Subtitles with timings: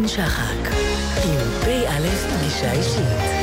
[0.00, 0.70] ליפקין שחק,
[1.24, 3.37] עם פ"א פגישה אישית.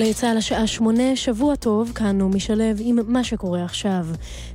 [0.00, 4.06] גלי צה"ל השעה שמונה, שבוע טוב, כאן הוא משלב עם מה שקורה עכשיו.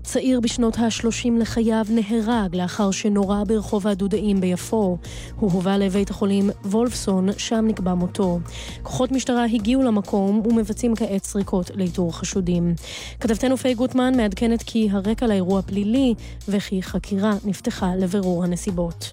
[0.04, 4.98] צעיר בשנות ה-30 לחייו נהרג לאחר שנורה ברחוב הדודאים ביפו.
[5.36, 8.40] הוא הובא לבית החולים וולפסון, שם נקבע מותו.
[8.84, 12.76] כוחות משטרה הגיעו למקום ומבצעים כעת סריקות לאיתור חשודים.
[13.20, 16.14] כתבתנו פיי גוטמן מעדכנת כי הרקע לאירוע פלילי
[16.48, 19.12] וכי חקירה נפתחה לבירור הנסיבות.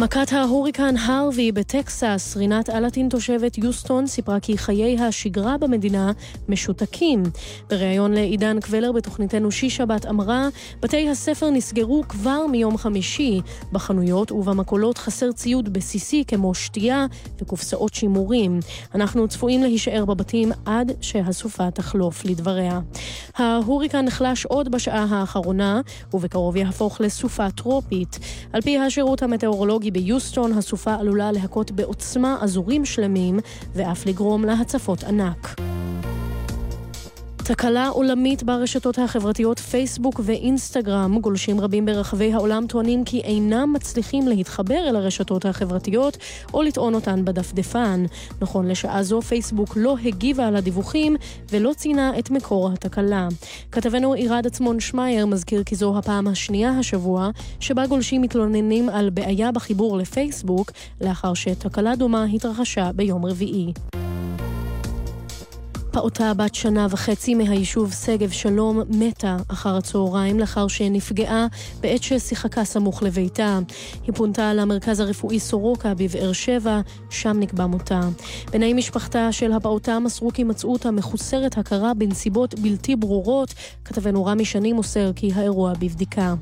[0.00, 6.12] מכת ההוריקן הרווי בטקסס, רינת אלטין תושבת יוסטון סיפרה כי חיי השגרה במדינה
[6.48, 7.22] משותקים.
[7.70, 10.48] בריאיון לעידן קבלר בתוכניתנו שיש שבת אמרה,
[10.80, 13.40] בתי הספר נסגרו כבר מיום חמישי.
[13.72, 17.06] בחנויות ובמכולות חסר ציוד בסיסי כמו שתייה
[17.40, 18.60] וקופסאות שימורים.
[18.94, 22.80] אנחנו צפויים להישאר בבתים עד שהסופה תחלוף, לדבריה.
[23.36, 25.80] ההוריקן נחלש עוד בשעה האחרונה,
[26.14, 28.18] ובקרוב יהפוך לסופה טרופית.
[28.52, 33.38] על פי השירות המטאורולוגי כי ביוסטון הסופה עלולה להכות בעוצמה אזורים שלמים
[33.74, 35.60] ואף לגרום להצפות ענק.
[37.48, 41.18] תקלה עולמית ברשתות החברתיות פייסבוק ואינסטגרם.
[41.20, 46.16] גולשים רבים ברחבי העולם טוענים כי אינם מצליחים להתחבר אל הרשתות החברתיות
[46.54, 48.04] או לטעון אותן בדפדפן.
[48.40, 51.16] נכון לשעה זו פייסבוק לא הגיבה על הדיווחים
[51.50, 53.28] ולא ציינה את מקור התקלה.
[53.72, 59.52] כתבנו עירד עצמון שמייר מזכיר כי זו הפעם השנייה השבוע שבה גולשים מתלוננים על בעיה
[59.52, 63.72] בחיבור לפייסבוק לאחר שתקלה דומה התרחשה ביום רביעי.
[66.00, 71.46] פעוטה בת שנה וחצי מהיישוב שגב שלום מתה אחר הצהריים לאחר שנפגעה
[71.80, 73.58] בעת ששיחקה סמוך לביתה.
[74.06, 78.00] היא פונתה למרכז הרפואי סורוקה בבאר שבע, שם נקבע מותה.
[78.52, 83.54] בני משפחתה של הפעוטה מסרו כי מצאו אותה מחוסרת הכרה בנסיבות בלתי ברורות.
[83.84, 86.34] כתבנו רמי שני מוסר כי האירוע בבדיקה.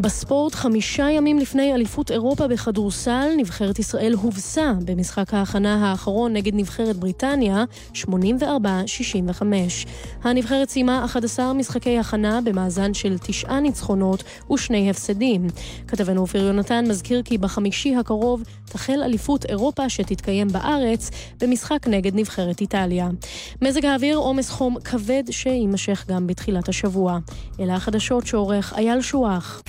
[0.00, 6.96] בספורט, חמישה ימים לפני אליפות אירופה בכדורסל, נבחרת ישראל הובסה במשחק ההכנה האחרון נגד נבחרת
[6.96, 7.64] בריטניה,
[7.94, 8.06] 84-65.
[10.22, 15.46] הנבחרת סיימה 11 משחקי הכנה במאזן של תשעה ניצחונות ושני הפסדים.
[15.88, 21.10] כתבנו אופיר יונתן מזכיר כי בחמישי הקרוב תחל אליפות אירופה שתתקיים בארץ
[21.40, 23.08] במשחק נגד נבחרת איטליה.
[23.62, 27.18] מזג האוויר עומס חום כבד שיימשך גם בתחילת השבוע.
[27.60, 29.62] אלה החדשות שעורך אייל שוח.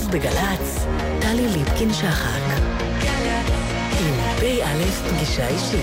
[0.00, 0.86] עכשיו בגל"צ,
[1.20, 2.40] טלי ליפקין-שחק.
[4.00, 5.80] עם פ"א פגישה אישית.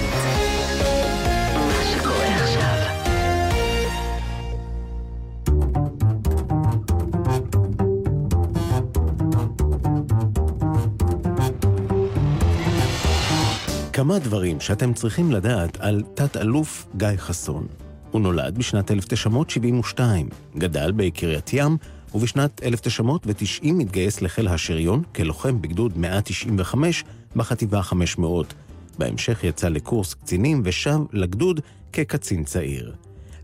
[13.93, 17.67] כמה דברים שאתם צריכים לדעת על תת-אלוף גיא חסון.
[18.11, 21.77] הוא נולד בשנת 1972, גדל בקריית ים,
[22.17, 27.03] ובשנת 1990 התגייס לחיל השריון כלוחם בגדוד 195
[27.35, 28.53] בחטיבה 500.
[28.97, 31.59] בהמשך יצא לקורס קצינים ושב לגדוד
[31.93, 32.95] כקצין צעיר.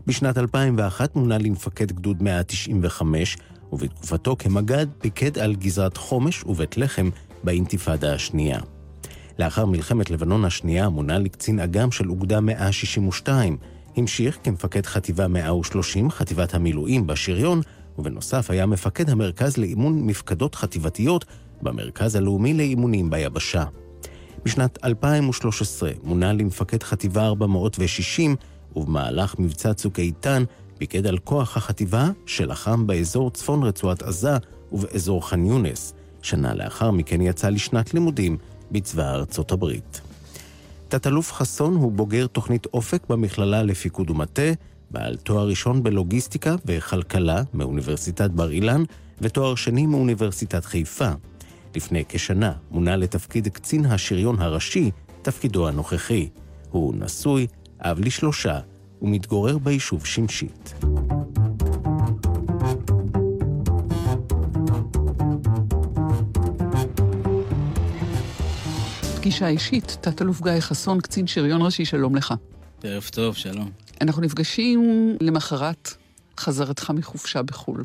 [0.06, 3.36] בשנת 2001 מונה למפקד גדוד 195,
[3.72, 7.10] ובתקופתו כמג"ד פיקד על גזרת חומש ובית לחם
[7.44, 8.60] באינתיפאדה השנייה.
[9.38, 13.56] לאחר מלחמת לבנון השנייה מונה לקצין אג"ם של אוגדה 162,
[13.96, 17.60] המשיך כמפקד חטיבה 130, חטיבת המילואים בשריון,
[17.98, 21.24] ובנוסף היה מפקד המרכז לאימון מפקדות חטיבתיות
[21.62, 23.64] במרכז הלאומי לאימונים ביבשה.
[24.44, 28.36] בשנת 2013 מונה למפקד חטיבה 460,
[28.76, 30.44] ובמהלך מבצע צוק איתן
[30.78, 34.36] פיקד על כוח החטיבה שלחם באזור צפון רצועת עזה
[34.72, 35.94] ובאזור ח'אן יונס.
[36.22, 38.36] שנה לאחר מכן יצא לשנת לימודים
[38.70, 40.00] בצבא ארצות הברית.
[40.88, 44.52] תת-אלוף חסון הוא בוגר תוכנית אופק במכללה לפיקוד ומטה,
[44.94, 48.82] בעל תואר ראשון בלוגיסטיקה וכלכלה מאוניברסיטת בר אילן
[49.20, 51.10] ותואר שני מאוניברסיטת חיפה.
[51.76, 54.90] לפני כשנה מונה לתפקיד קצין השריון הראשי,
[55.22, 56.28] תפקידו הנוכחי.
[56.70, 57.46] הוא נשוי,
[57.80, 58.60] אב לשלושה,
[59.02, 60.74] ומתגורר ביישוב שמשית.
[69.16, 72.34] פגישה אישית, תת-אלוף גיא חסון, קצין שריון ראשי, שלום לך.
[72.82, 73.83] ערב טוב, שלום.
[74.00, 75.90] אנחנו נפגשים למחרת
[76.38, 77.84] חזרתך מחופשה בחו"ל.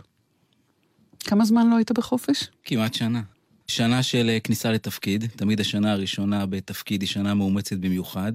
[1.20, 2.48] כמה זמן לא היית בחופש?
[2.64, 3.22] כמעט שנה.
[3.68, 8.34] שנה של אה, כניסה לתפקיד, תמיד השנה הראשונה בתפקיד היא שנה מאומצת במיוחד.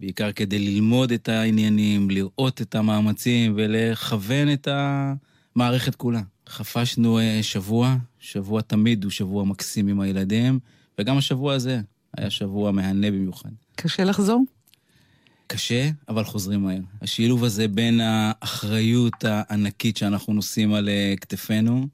[0.00, 6.20] בעיקר כדי ללמוד את העניינים, לראות את המאמצים ולכוון את המערכת כולה.
[6.48, 10.58] חפשנו אה, שבוע, שבוע תמיד הוא שבוע מקסים עם הילדים,
[10.98, 11.80] וגם השבוע הזה
[12.16, 13.50] היה שבוע מהנה במיוחד.
[13.76, 14.44] קשה לחזור?
[15.46, 16.78] קשה, אבל חוזרים מהר.
[17.02, 21.86] השילוב הזה בין האחריות הענקית שאנחנו נושאים על אה, כתפינו,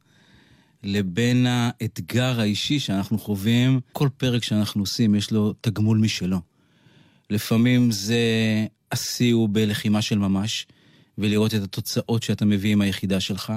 [0.82, 6.40] לבין האתגר האישי שאנחנו חווים, כל פרק שאנחנו עושים יש לו תגמול משלו.
[7.30, 8.16] לפעמים זה
[8.92, 10.66] השיא הוא בלחימה של ממש,
[11.18, 13.52] ולראות את התוצאות שאתה מביא עם היחידה שלך.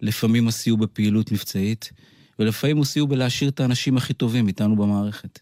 [0.00, 1.92] לפעמים השיא הוא בפעילות מבצעית,
[2.38, 5.38] ולפעמים השיא הוא בלהשאיר את האנשים הכי טובים איתנו במערכת.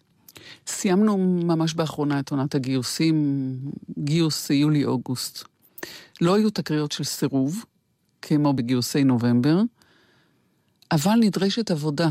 [0.66, 3.58] סיימנו ממש באחרונה את עונת הגיוסים,
[3.98, 5.44] גיוס יולי-אוגוסט.
[6.20, 7.64] לא היו תקריות של סירוב,
[8.22, 9.60] כמו בגיוסי נובמבר,
[10.92, 12.08] אבל נדרשת עבודה.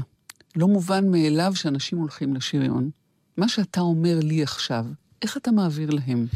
[0.56, 2.90] לא מובן מאליו שאנשים הולכים לשריון.
[3.38, 4.86] מה שאתה אומר לי עכשיו,
[5.22, 6.28] איך אתה מעביר להם?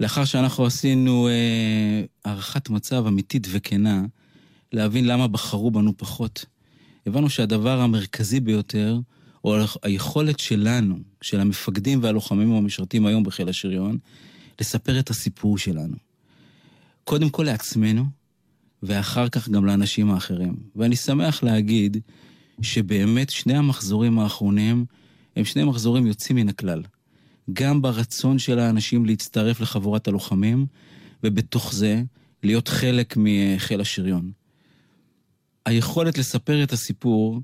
[0.00, 4.04] לאחר שאנחנו עשינו אה, הערכת מצב אמיתית וכנה,
[4.72, 6.44] להבין למה בחרו בנו פחות,
[7.06, 8.98] הבנו שהדבר המרכזי ביותר
[9.44, 13.98] או היכולת שלנו, של המפקדים והלוחמים המשרתים היום בחיל השריון,
[14.60, 15.96] לספר את הסיפור שלנו.
[17.04, 18.04] קודם כל לעצמנו,
[18.82, 20.56] ואחר כך גם לאנשים האחרים.
[20.76, 21.96] ואני שמח להגיד
[22.62, 24.84] שבאמת שני המחזורים האחרונים
[25.36, 26.82] הם שני מחזורים יוצאים מן הכלל.
[27.52, 30.66] גם ברצון של האנשים להצטרף לחבורת הלוחמים,
[31.24, 32.02] ובתוך זה
[32.42, 34.32] להיות חלק מחיל השריון.
[35.66, 37.40] היכולת לספר את הסיפור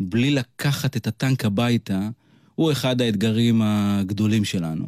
[0.00, 2.08] בלי לקחת את הטנק הביתה,
[2.54, 4.86] הוא אחד האתגרים הגדולים שלנו.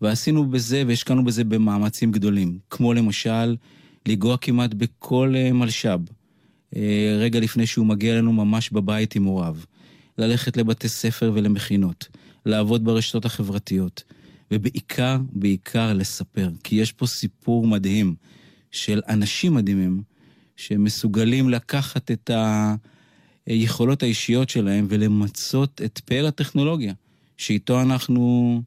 [0.00, 3.56] ועשינו בזה והשקענו בזה במאמצים גדולים, כמו למשל,
[4.08, 6.00] לנגוע כמעט בכל אה, מלש"ב,
[6.76, 9.56] אה, רגע לפני שהוא מגיע אלינו ממש בבית עם הוריו,
[10.18, 12.08] ללכת לבתי ספר ולמכינות,
[12.46, 14.02] לעבוד ברשתות החברתיות,
[14.50, 18.14] ובעיקר, בעיקר לספר, כי יש פה סיפור מדהים
[18.70, 20.02] של אנשים מדהימים
[20.56, 22.30] שמסוגלים לקחת את
[23.48, 26.92] היכולות האישיות שלהם ולמצות את פאר הטכנולוגיה,
[27.36, 28.62] שאיתו אנחנו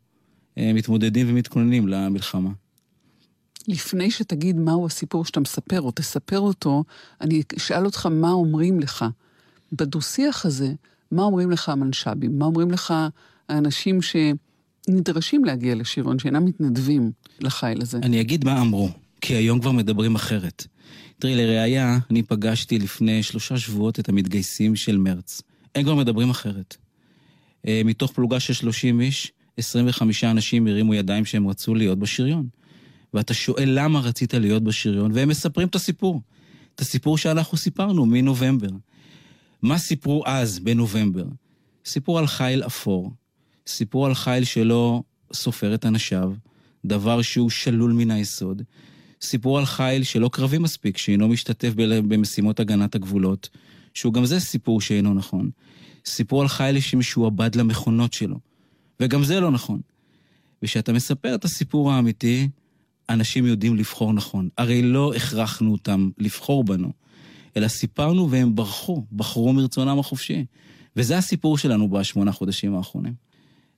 [0.57, 2.49] אה, מתמודדים ומתכוננים למלחמה.
[3.67, 6.83] לפני שתגיד מהו הסיפור שאתה מספר, או תספר אותו,
[7.21, 9.05] אני אשאל אותך מה אומרים לך.
[9.71, 10.73] בדו-שיח הזה,
[11.11, 12.39] מה אומרים לך המנש"בים?
[12.39, 12.93] מה אומרים לך
[13.49, 17.97] האנשים שנדרשים להגיע לשירון, שאינם מתנדבים לחיל הזה?
[17.97, 18.89] אני אגיד מה אמרו,
[19.21, 20.67] כי היום כבר מדברים אחרת.
[21.19, 25.41] תראי, לראיה, אני פגשתי לפני שלושה שבועות את המתגייסים של מרץ.
[25.75, 26.77] הם כבר מדברים אחרת.
[27.67, 32.47] אה, מתוך פלוגה של 30 איש, 25 אנשים הרימו ידיים שהם רצו להיות בשריון.
[33.13, 36.21] ואתה שואל למה רצית להיות בשריון, והם מספרים את הסיפור.
[36.75, 38.69] את הסיפור שאנחנו סיפרנו מנובמבר.
[39.61, 41.25] מה סיפרו אז, בנובמבר?
[41.85, 43.11] סיפור על חיל אפור.
[43.67, 45.03] סיפור על חיל שלא
[45.33, 46.33] סופר את אנשיו,
[46.85, 48.61] דבר שהוא שלול מן היסוד.
[49.21, 53.49] סיפור על חיל שלא קרבי מספיק, שאינו משתתף במשימות הגנת הגבולות,
[53.93, 55.49] שהוא גם זה סיפור שאינו נכון.
[56.05, 58.39] סיפור על חיל שמשועבד למכונות שלו,
[58.99, 59.81] וגם זה לא נכון.
[60.63, 62.49] וכשאתה מספר את הסיפור האמיתי,
[63.09, 64.49] אנשים יודעים לבחור נכון.
[64.57, 66.91] הרי לא הכרחנו אותם לבחור בנו,
[67.57, 70.45] אלא סיפרנו והם ברחו, בחרו מרצונם החופשי.
[70.95, 73.13] וזה הסיפור שלנו בשמונה חודשים האחרונים.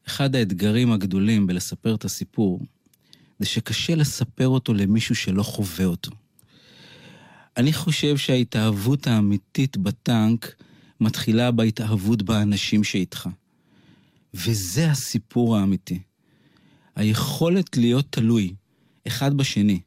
[0.07, 2.61] אחד האתגרים הגדולים בלספר את הסיפור,
[3.43, 6.11] זה שקשה לספר אותו למישהו שלא חווה אותו.
[7.57, 10.55] אני חושב שההתאהבות האמיתית בטנק
[10.99, 13.29] מתחילה בהתאהבות באנשים שאיתך.
[14.33, 15.99] וזה הסיפור האמיתי.
[16.95, 18.53] היכולת להיות תלוי
[19.07, 19.79] אחד בשני,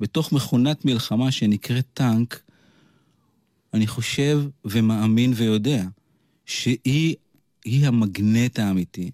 [0.00, 2.42] בתוך מכונת מלחמה שנקראת טנק,
[3.74, 5.84] אני חושב ומאמין ויודע
[6.46, 7.16] שהיא
[7.66, 9.10] המגנט האמיתי,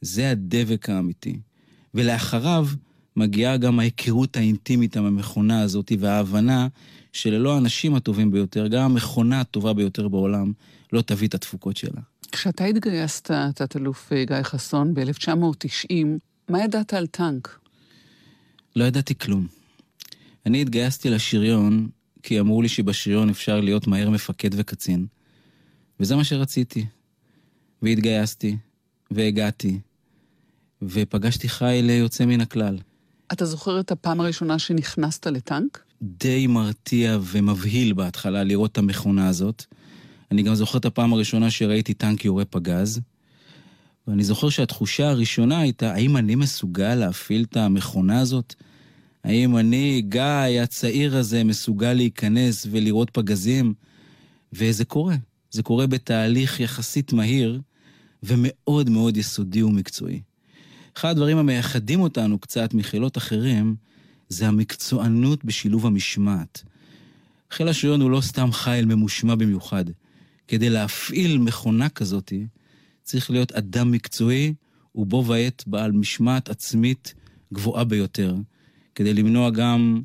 [0.00, 1.38] זה הדבק האמיתי.
[1.94, 2.66] ולאחריו
[3.16, 6.68] מגיעה גם ההיכרות האינטימית עם המכונה הזאת וההבנה
[7.12, 10.52] שללא האנשים הטובים ביותר, גם המכונה הטובה ביותר בעולם
[10.92, 12.00] לא תביא את התפוקות שלה.
[12.32, 15.94] כשאתה התגייסת, תת-אלוף אה, גיא חסון, ב-1990,
[16.48, 17.58] מה ידעת על טנק?
[18.76, 19.46] לא ידעתי כלום.
[20.46, 21.88] אני התגייסתי לשריון
[22.22, 25.06] כי אמרו לי שבשריון אפשר להיות מהר מפקד וקצין.
[26.00, 26.86] וזה מה שרציתי.
[27.82, 28.56] והתגייסתי,
[29.10, 29.80] והגעתי,
[30.82, 32.78] ופגשתי חיל יוצא מן הכלל.
[33.32, 35.84] אתה זוכר את הפעם הראשונה שנכנסת לטנק?
[36.02, 39.64] די מרתיע ומבהיל בהתחלה לראות את המכונה הזאת.
[40.30, 43.00] אני גם זוכר את הפעם הראשונה שראיתי טנק יורה פגז.
[44.06, 48.54] ואני זוכר שהתחושה הראשונה הייתה, האם אני מסוגל להפעיל את המכונה הזאת?
[49.24, 53.74] האם אני, גיא, הצעיר הזה, מסוגל להיכנס ולראות פגזים?
[54.52, 55.16] וזה קורה.
[55.50, 57.60] זה קורה בתהליך יחסית מהיר
[58.22, 60.20] ומאוד מאוד יסודי ומקצועי.
[60.96, 63.76] אחד הדברים המייחדים אותנו קצת מחילות אחרים,
[64.28, 66.62] זה המקצוענות בשילוב המשמעת.
[67.50, 69.84] חיל השריון הוא לא סתם חיל ממושמע במיוחד.
[70.48, 72.32] כדי להפעיל מכונה כזאת,
[73.02, 74.54] צריך להיות אדם מקצועי
[74.94, 77.14] ובו ועת בעל משמעת עצמית
[77.52, 78.34] גבוהה ביותר,
[78.94, 80.02] כדי למנוע גם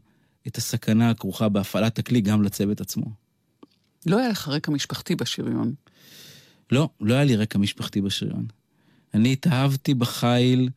[0.47, 3.05] את הסכנה הכרוכה בהפעלת הכלי גם לצוות עצמו.
[4.05, 5.73] לא היה לך רקע משפחתי בשריון.
[6.71, 8.45] לא, לא היה לי רקע משפחתי בשריון.
[9.13, 10.69] אני התאהבתי בחיל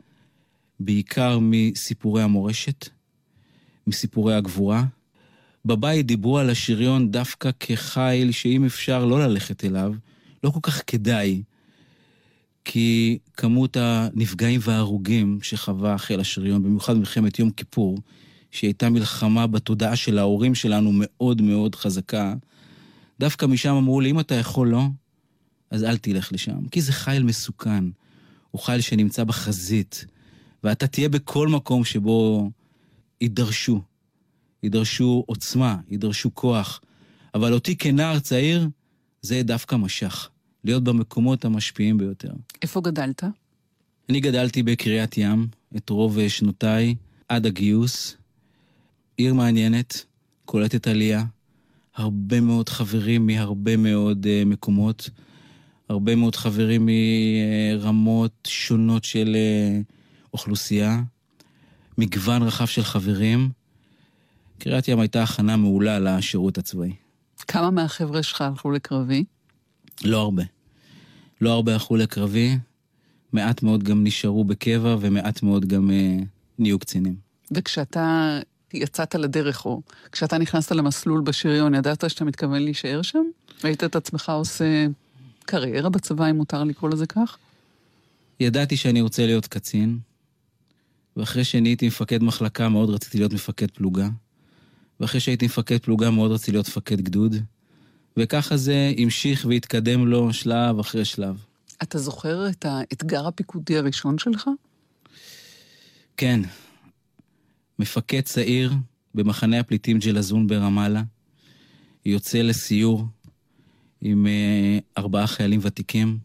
[0.81, 2.89] בעיקר מסיפורי המורשת,
[3.87, 4.85] מסיפורי הגבורה.
[5.65, 9.95] בבית דיברו על השריון דווקא כחיל שאם אפשר לא ללכת אליו,
[10.45, 11.43] לא כל כך כדאי,
[12.65, 17.99] כי כמות הנפגעים וההרוגים שחווה חיל השריון, במיוחד במלחמת יום כיפור,
[18.51, 22.35] שהייתה מלחמה בתודעה של ההורים שלנו מאוד מאוד חזקה,
[23.21, 24.87] דווקא משם אמרו לי, אם אתה יכול לא,
[25.71, 26.69] אז אל תלך לשם.
[26.71, 27.85] כי זה חיל מסוכן.
[28.51, 30.05] הוא חיל שנמצא בחזית,
[30.65, 32.51] ואתה תהיה בכל מקום שבו
[33.21, 33.81] יידרשו.
[34.63, 36.81] יידרשו עוצמה, יידרשו כוח.
[37.35, 38.69] אבל אותי כנער צעיר,
[39.23, 40.29] זה דווקא משך.
[40.65, 42.33] להיות במקומות המשפיעים ביותר.
[42.63, 43.25] איפה גדלת?
[44.09, 46.95] אני גדלתי בקריית ים את רוב שנותיי
[47.29, 48.17] עד הגיוס.
[49.17, 50.05] עיר מעניינת,
[50.45, 51.25] קולטת עלייה,
[51.95, 55.11] הרבה מאוד חברים מהרבה מאוד uh, מקומות,
[55.91, 59.93] הרבה מאוד חברים מרמות שונות של uh,
[60.33, 61.01] אוכלוסייה,
[61.99, 63.51] מגוון רחב של חברים.
[64.59, 66.93] קריית ים הייתה הכנה מעולה לשירות הצבאי.
[67.49, 69.25] כמה מהחבר'ה שלך הלכו לקרבי?
[70.05, 70.43] לא הרבה.
[71.41, 72.59] לא הרבה הלכו לקרבי,
[73.33, 76.25] מעט מאוד גם נשארו בקבע ומעט מאוד גם uh,
[76.59, 77.15] נהיו קצינים.
[77.51, 78.39] וכשאתה
[78.75, 79.83] יצאת לדרך, או
[80.13, 83.25] כשאתה נכנסת למסלול בשריון, ידעת שאתה מתכוון להישאר שם?
[83.65, 84.87] ראית את עצמך עושה
[85.51, 87.39] קריירה בצבא, אם מותר לקרוא לזה כך?
[88.41, 89.99] ידעתי שאני רוצה להיות קצין,
[91.17, 94.09] ואחרי שנהייתי מפקד מחלקה מאוד רציתי להיות מפקד פלוגה,
[95.01, 97.37] ואחרי שהייתי מפקד פלוגה מאוד רציתי להיות מפקד גדוד,
[98.17, 101.45] וככה זה המשיך והתקדם לו שלב אחרי שלב.
[101.83, 104.51] אתה זוכר את האתגר הפיקודי הראשון שלך?
[106.17, 106.41] כן.
[107.79, 108.73] מפקד צעיר
[109.15, 111.03] במחנה הפליטים ג'לזון ברמאללה,
[112.07, 113.07] יוצא לסיור
[114.01, 116.19] עם uh, ארבעה חיילים ותיקים,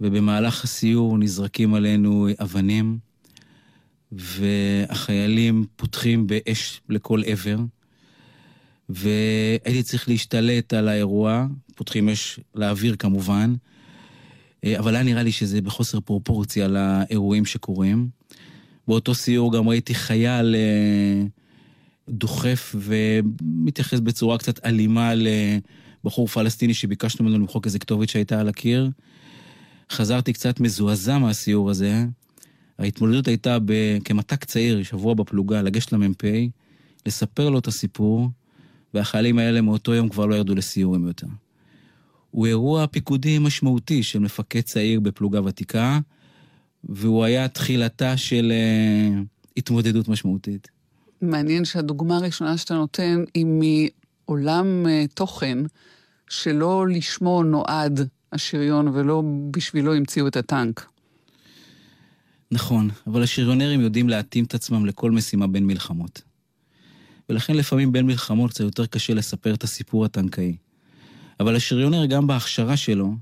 [0.00, 2.98] ובמהלך הסיור נזרקים עלינו אבנים,
[4.12, 7.58] והחיילים פותחים באש לכל עבר,
[8.88, 13.54] והייתי צריך להשתלט על האירוע, פותחים אש לאוויר כמובן,
[14.64, 18.08] אה, אבל היה נראה לי שזה בחוסר פרופורציה לאירועים שקורים.
[18.88, 21.22] באותו סיור גם ראיתי חייל אה,
[22.08, 25.12] דוחף ומתייחס בצורה קצת אלימה
[26.06, 28.90] לבחור פלסטיני שביקשנו ממנו למחוק איזה כתובת שהייתה על הקיר.
[29.92, 32.04] חזרתי קצת מזועזע מהסיור הזה.
[32.78, 33.58] ההתמודדות הייתה
[34.04, 36.24] כמתק צעיר, שבוע בפלוגה, לגשת למ"פ,
[37.06, 38.28] לספר לו את הסיפור,
[38.94, 41.26] והחיילים האלה מאותו יום כבר לא ירדו לסיורים יותר.
[42.30, 45.98] הוא אירוע פיקודי משמעותי של מפקד צעיר בפלוגה ותיקה,
[46.84, 49.24] והוא היה תחילתה של uh,
[49.56, 50.68] התמודדות משמעותית.
[51.22, 55.58] מעניין שהדוגמה הראשונה שאתה נותן היא מעולם uh, תוכן
[56.28, 60.86] שלא לשמו נועד השריון ולא בשבילו המציאו את הטנק.
[62.50, 66.22] נכון, אבל השריונרים יודעים להתאים את עצמם לכל משימה בין מלחמות.
[67.28, 70.56] ולכן לפעמים בין מלחמות קצת יותר קשה לספר את הסיפור הטנקאי.
[71.40, 73.14] אבל השריונר גם בהכשרה שלו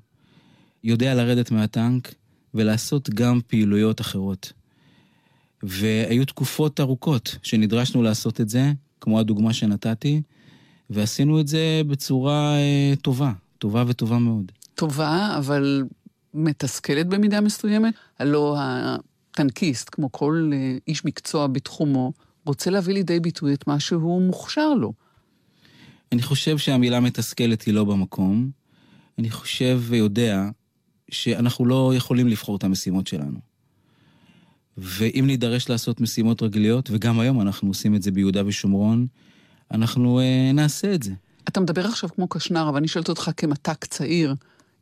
[0.84, 2.14] יודע לרדת מהטנק
[2.54, 4.52] ולעשות גם פעילויות אחרות.
[5.62, 10.22] והיו תקופות ארוכות שנדרשנו לעשות את זה, כמו הדוגמה שנתתי,
[10.90, 14.52] ועשינו את זה בצורה אה, טובה, טובה וטובה מאוד.
[14.74, 15.84] טובה, אבל
[16.34, 17.94] מתסכלת במידה מסוימת.
[18.18, 22.12] הלא הטנקיסט, כמו כל אה, איש מקצוע בתחומו,
[22.46, 24.92] רוצה להביא לידי ביטוי את מה שהוא מוכשר לו.
[26.12, 28.50] אני חושב שהמילה מתסכלת היא לא במקום.
[29.18, 30.48] אני חושב ויודע
[31.10, 33.38] שאנחנו לא יכולים לבחור את המשימות שלנו.
[34.78, 39.06] ואם נידרש לעשות משימות רגליות, וגם היום אנחנו עושים את זה ביהודה ושומרון,
[39.70, 41.12] אנחנו אה, נעשה את זה.
[41.48, 44.34] אתה מדבר עכשיו כמו קשנר, אבל אני שואלת אותך כמתק צעיר,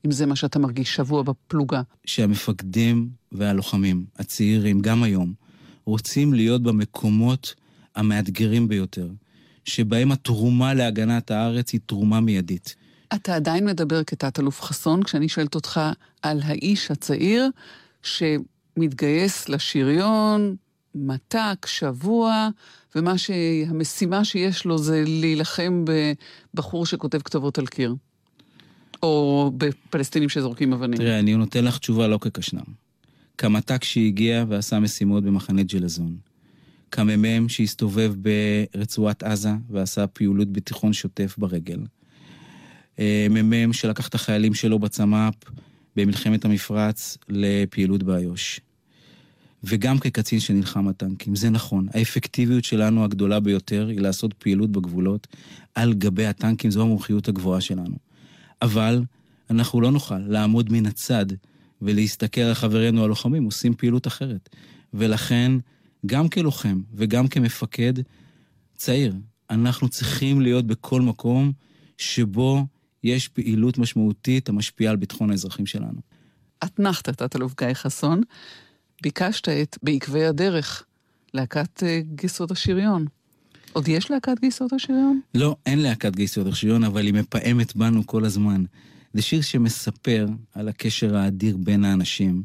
[0.06, 1.82] אם זה מה שאתה מרגיש שבוע בפלוגה.
[2.04, 5.32] שהמפקדים והלוחמים, הצעירים, גם היום,
[5.84, 7.54] רוצים להיות במקומות
[7.96, 9.08] המאתגרים ביותר,
[9.64, 12.76] שבהם התרומה להגנת הארץ היא תרומה מיידית.
[13.14, 15.80] אתה עדיין מדבר כתת-אלוף חסון, כשאני שואלת אותך
[16.22, 17.48] על האיש הצעיר
[18.02, 20.56] שמתגייס לשריון,
[20.94, 22.48] מתק, שבוע,
[22.96, 25.84] ומה שהמשימה שיש לו זה להילחם
[26.54, 27.94] בבחור שכותב כתובות על קיר.
[29.02, 30.98] או בפלסטינים שזורקים אבנים.
[30.98, 32.60] תראה, אני נותן לך תשובה לא כקשנם.
[33.38, 36.16] כמת"ק שהגיע ועשה משימות במחנה ג'לזון.
[36.90, 38.14] כמ"מ שהסתובב
[38.74, 41.80] ברצועת עזה ועשה פעילות בתיכון שוטף ברגל.
[42.98, 45.34] אה, מ"מ שלקח את החיילים שלו בצמ"פ
[45.96, 48.60] במלחמת המפרץ לפעילות באיו"ש.
[49.64, 51.86] וגם כקצין שנלחם הטנקים, זה נכון.
[51.94, 55.26] האפקטיביות שלנו הגדולה ביותר היא לעשות פעילות בגבולות
[55.74, 57.96] על גבי הטנקים, זו המומחיות הגבוהה שלנו.
[58.62, 59.02] אבל
[59.50, 61.26] אנחנו לא נוכל לעמוד מן הצד
[61.82, 64.48] ולהסתכל על חברינו הלוחמים, עושים פעילות אחרת.
[64.94, 65.52] ולכן,
[66.06, 67.92] גם כלוחם וגם כמפקד
[68.76, 69.14] צעיר,
[69.50, 71.52] אנחנו צריכים להיות בכל מקום
[71.98, 72.66] שבו
[73.04, 76.00] יש פעילות משמעותית המשפיעה על ביטחון האזרחים שלנו.
[76.64, 78.20] אתנחתא, תת-אלוף גיא חסון,
[79.02, 80.84] ביקשת את בעקבי הדרך,
[81.34, 83.06] להקת אה, גיסות השריון.
[83.72, 85.20] עוד יש להקת גיסות השריון?
[85.34, 88.64] לא, אין להקת גיסות השריון, אבל היא מפעמת בנו כל הזמן.
[89.14, 92.42] זה שיר שמספר על הקשר האדיר בין האנשים,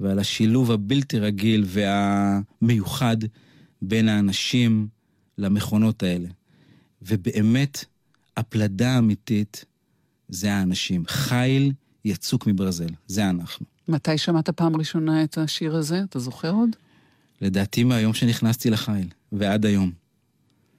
[0.00, 3.16] ועל השילוב הבלתי רגיל והמיוחד
[3.82, 4.88] בין האנשים
[5.38, 6.28] למכונות האלה.
[7.02, 7.84] ובאמת,
[8.36, 9.64] הפלדה האמיתית
[10.28, 11.04] זה האנשים.
[11.06, 11.72] חיל
[12.04, 13.75] יצוק מברזל, זה אנחנו.
[13.88, 16.02] מתי שמעת פעם ראשונה את השיר הזה?
[16.02, 16.70] אתה זוכר עוד?
[17.40, 19.92] לדעתי מהיום שנכנסתי לחיל, ועד היום.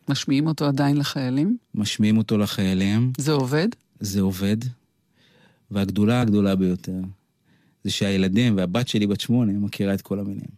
[0.10, 1.58] משמיעים אותו עדיין לחיילים?
[1.76, 3.14] משמיעים אותו לחיילים.
[3.18, 3.68] זה עובד?
[4.00, 4.58] זה עובד.
[5.72, 7.00] והגדולה הגדולה ביותר,
[7.84, 10.50] זה שהילדים, והבת שלי בת שמונה, מכירה את כל המילים.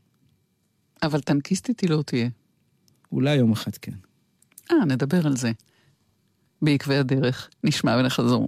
[1.04, 2.30] אבל טנקיסטית היא לא תהיה.
[3.12, 3.92] אולי יום אחד כן.
[4.72, 5.52] אה, נדבר על זה.
[6.62, 8.48] בעקבי הדרך, נשמע ונחזור.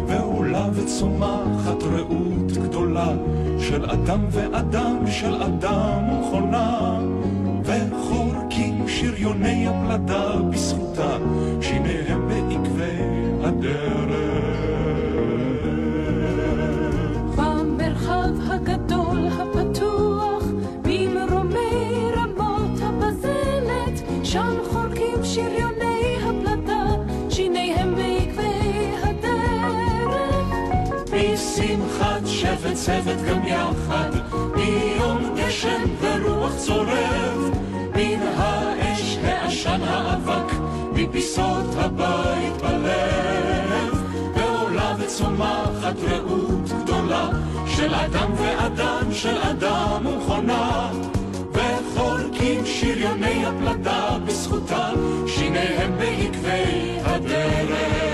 [0.73, 3.13] וצומחת רעות גדולה
[3.59, 6.99] של אדם ואדם, של אדם וחונה
[7.63, 11.17] וחורקים שריוני הפלדה בזכותה,
[11.61, 12.97] שיניהם בעקבי
[13.43, 14.50] הדרך.
[36.65, 37.51] צורב,
[37.95, 40.53] מן האש העשן האבק,
[40.93, 44.03] מפיסות הבית בלב,
[44.35, 47.29] ועולה וצומחת רעות גדולה,
[47.67, 50.91] של אדם ואדם, של אדם ומכונה,
[51.53, 54.89] וחורקים שריוני הפלדה בזכותה,
[55.27, 58.10] שיניהם בעקבי הדרך.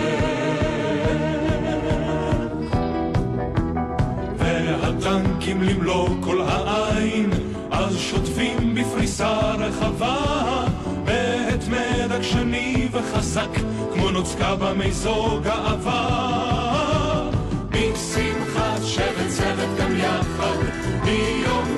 [5.57, 7.29] הטנקים למלוא כל העין,
[7.71, 10.65] אז שוטפים בפריסה רחבה,
[11.03, 13.49] בהתמד עקשני וחזק,
[13.93, 17.29] כמו נוצקה במיזוג גאווה.
[17.69, 20.57] בשמחת שבט צוות גם יחד,
[21.03, 21.76] מיום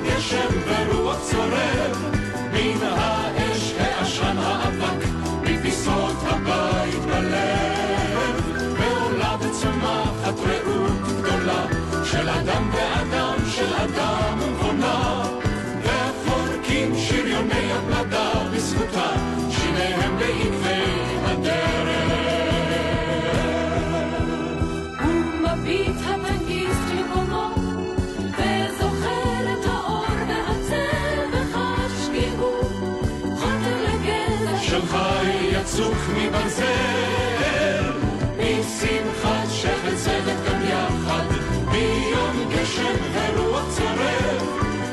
[42.76, 43.60] ביום גשם ורוח.
[43.70, 44.42] צורף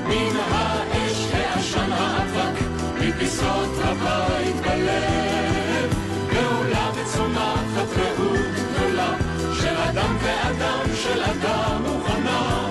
[0.07, 2.59] מן האש העשן האבק
[2.99, 5.93] מפיסות הבית בלב.
[6.33, 9.13] ועולה וצומחת רעות גדולה
[9.53, 12.67] של אדם ואדם של אדם מוכנה.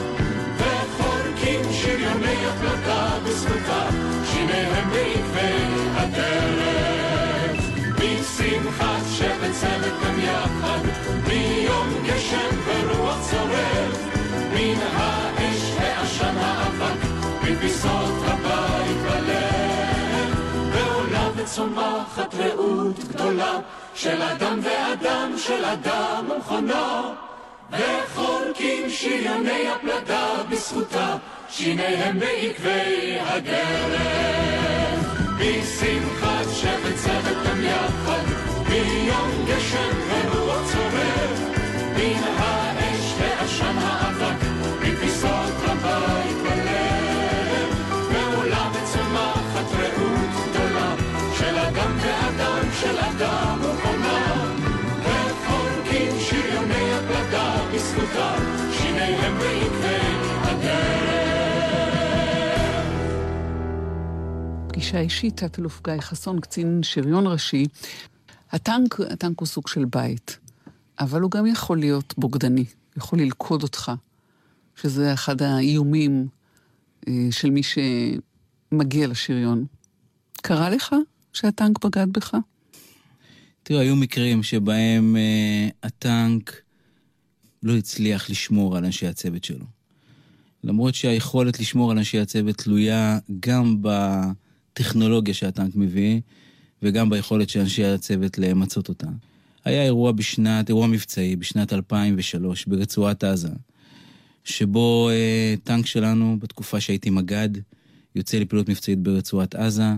[0.57, 3.89] וחורקים שריוני הפלטה בזכותה
[4.25, 5.65] שיניהם בעקבי
[5.97, 7.61] הדרך.
[7.95, 10.81] בשמחת שבט צוות גם יחד
[11.27, 14.16] ביום גשם ורוח צורף,
[21.47, 23.59] וצומחת רעות גדולה,
[23.95, 27.03] של אדם ואדם, של אדם ומכונה.
[27.71, 31.17] וחורקים שריוני הפלדה בזכותה,
[31.49, 34.01] שיניהם בעקבי הדרך.
[35.39, 38.25] בשמחת שבט צוות גם יחד,
[38.69, 41.41] ביום גשם ורוח צורף,
[41.97, 44.16] מן האש ועשן האבק,
[52.87, 54.55] של אדם ומכונה.
[55.01, 58.37] וחורקים שריוני הפלדה בזכותה,
[58.73, 59.97] שיניהם בעקבי
[60.43, 61.07] הדרך.
[64.69, 67.67] פגישה אישית, תת-אלוף גיא חסון, קצין שריון ראשי.
[68.51, 70.39] הטנק, הטנק הוא סוג של בית,
[71.01, 72.65] אבל הוא גם יכול להיות בוגדני,
[72.97, 73.93] יכול ללכוד אותך,
[74.77, 76.27] שזה אחד האיומים
[77.09, 79.65] אה, של מי שמגיע לשריון.
[80.43, 80.95] קרה לך
[81.33, 82.35] שהטנק בגד בך?
[83.69, 86.63] תראו, היו מקרים שבהם אה, הטנק
[87.63, 89.65] לא הצליח לשמור על אנשי הצוות שלו.
[90.65, 96.21] למרות שהיכולת לשמור על אנשי הצוות תלויה גם בטכנולוגיה שהטנק מביא,
[96.83, 99.09] וגם ביכולת של אנשי הצוות למצות אותה.
[99.65, 103.53] היה אירוע בשנת, אירוע מבצעי בשנת 2003 ברצועת עזה,
[104.45, 107.49] שבו אה, טנק שלנו, בתקופה שהייתי מג"ד,
[108.15, 109.93] יוצא לפעילות מבצעית ברצועת עזה,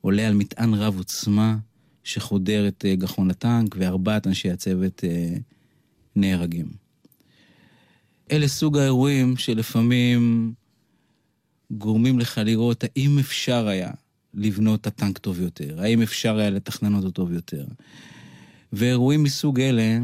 [0.00, 1.56] עולה על מטען רב עוצמה
[2.08, 5.34] שחודר את אה, גחון הטנק, וארבעת אנשי הצוות אה,
[6.16, 6.66] נהרגים.
[8.30, 10.52] אלה סוג האירועים שלפעמים
[11.70, 13.90] גורמים לך לראות האם אפשר היה
[14.34, 17.64] לבנות את הטנק טוב יותר, האם אפשר היה לתכנן אותו טוב יותר.
[18.72, 19.98] ואירועים מסוג אלה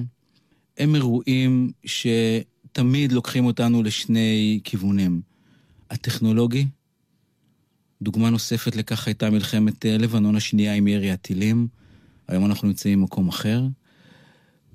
[0.78, 5.20] הם אירועים שתמיד לוקחים אותנו לשני כיוונים.
[5.90, 6.66] הטכנולוגי,
[8.02, 11.68] דוגמה נוספת לכך הייתה מלחמת אה, לבנון השנייה עם ירי הטילים,
[12.28, 13.62] היום אנחנו נמצאים במקום אחר.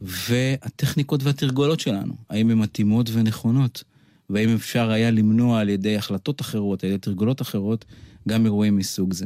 [0.02, 3.84] והטכניקות והתרגולות שלנו, האם הן מתאימות ונכונות,
[4.30, 7.86] והאם אפשר היה למנוע על ידי החלטות אחרות, על ידי תרגולות אחרות,
[8.28, 9.26] גם אירועים מסוג זה.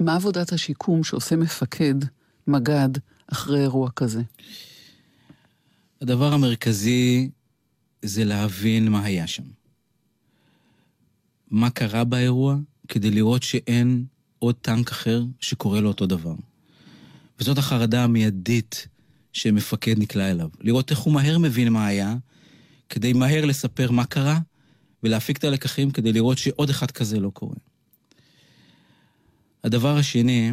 [0.00, 1.94] מה עבודת השיקום שעושה מפקד,
[2.46, 2.88] מג"ד,
[3.26, 4.22] אחרי אירוע כזה?
[6.00, 7.30] הדבר המרכזי
[8.02, 9.44] זה להבין מה היה שם.
[11.50, 12.56] מה קרה באירוע,
[12.88, 14.04] כדי לראות שאין
[14.38, 16.34] עוד טנק אחר שקורה לו אותו דבר.
[17.40, 18.88] וזאת החרדה המיידית
[19.32, 20.48] שמפקד נקלע אליו.
[20.60, 22.16] לראות איך הוא מהר מבין מה היה,
[22.88, 24.38] כדי מהר לספר מה קרה,
[25.02, 27.56] ולהפיק את הלקחים כדי לראות שעוד אחד כזה לא קורה.
[29.64, 30.52] הדבר השני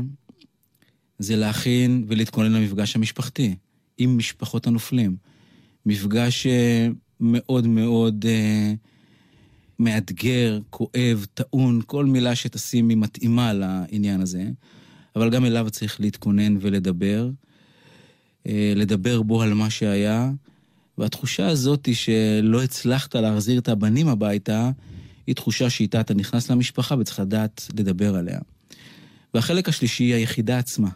[1.19, 3.55] זה להכין ולהתכונן למפגש המשפחתי
[3.97, 5.15] עם משפחות הנופלים.
[5.85, 6.87] מפגש אה,
[7.19, 8.73] מאוד מאוד אה,
[9.79, 14.43] מאתגר, כואב, טעון, כל מילה שתשימי מתאימה לעניין הזה,
[15.15, 17.29] אבל גם אליו צריך להתכונן ולדבר.
[18.47, 20.31] אה, לדבר בו על מה שהיה,
[20.97, 24.71] והתחושה הזאת היא שלא הצלחת להחזיר את הבנים הביתה,
[25.27, 28.39] היא תחושה שאיתה אתה נכנס למשפחה וצריך לדעת לדבר עליה.
[29.33, 30.89] והחלק השלישי היא היחידה עצמה.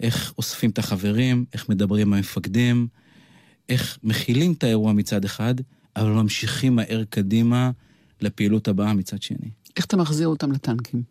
[0.00, 2.86] איך אוספים את החברים, איך מדברים עם המפקדים,
[3.68, 5.54] איך מכילים את האירוע מצד אחד,
[5.96, 7.70] אבל ממשיכים מהר קדימה
[8.20, 9.50] לפעילות הבאה מצד שני.
[9.76, 11.02] איך אתה מחזיר אותם לטנקים?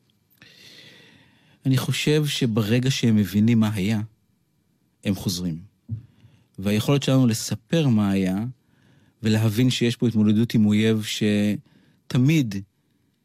[1.65, 4.01] אני חושב שברגע שהם מבינים מה היה,
[5.03, 5.59] הם חוזרים.
[6.59, 8.45] והיכולת שלנו לספר מה היה,
[9.23, 12.55] ולהבין שיש פה התמודדות עם אויב שתמיד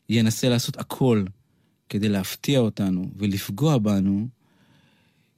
[0.09, 1.25] ינסה לעשות הכל
[1.89, 4.29] כדי להפתיע אותנו ולפגוע בנו,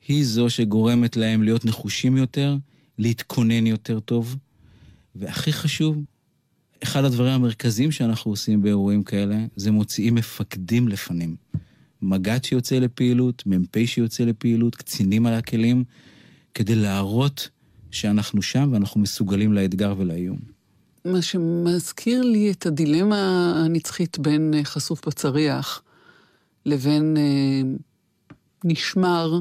[0.08, 2.56] היא זו שגורמת להם להיות נחושים יותר,
[2.98, 4.36] להתכונן יותר טוב,
[5.14, 6.04] והכי חשוב,
[6.82, 11.36] אחד הדברים המרכזיים שאנחנו עושים באירועים כאלה, זה מוציאים מפקדים לפנים.
[12.06, 15.84] מג"ד שיוצא לפעילות, מ"פ שיוצא לפעילות, קצינים על הכלים,
[16.54, 17.48] כדי להראות
[17.90, 20.38] שאנחנו שם ואנחנו מסוגלים לאתגר ולאיום.
[21.04, 25.82] מה שמזכיר לי את הדילמה הנצחית בין אה, חשוף בצריח
[26.66, 27.62] לבין אה,
[28.64, 29.40] נשמר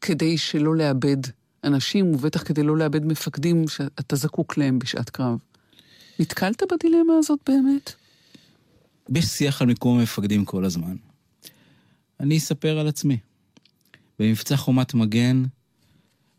[0.00, 1.16] כדי שלא לאבד
[1.64, 5.38] אנשים, ובטח כדי לא לאבד מפקדים שאתה זקוק להם בשעת קרב.
[6.18, 7.92] נתקלת בדילמה הזאת באמת?
[9.14, 10.96] יש שיח על מיקום המפקדים כל הזמן.
[12.22, 13.18] אני אספר על עצמי.
[14.18, 15.42] במבצע חומת מגן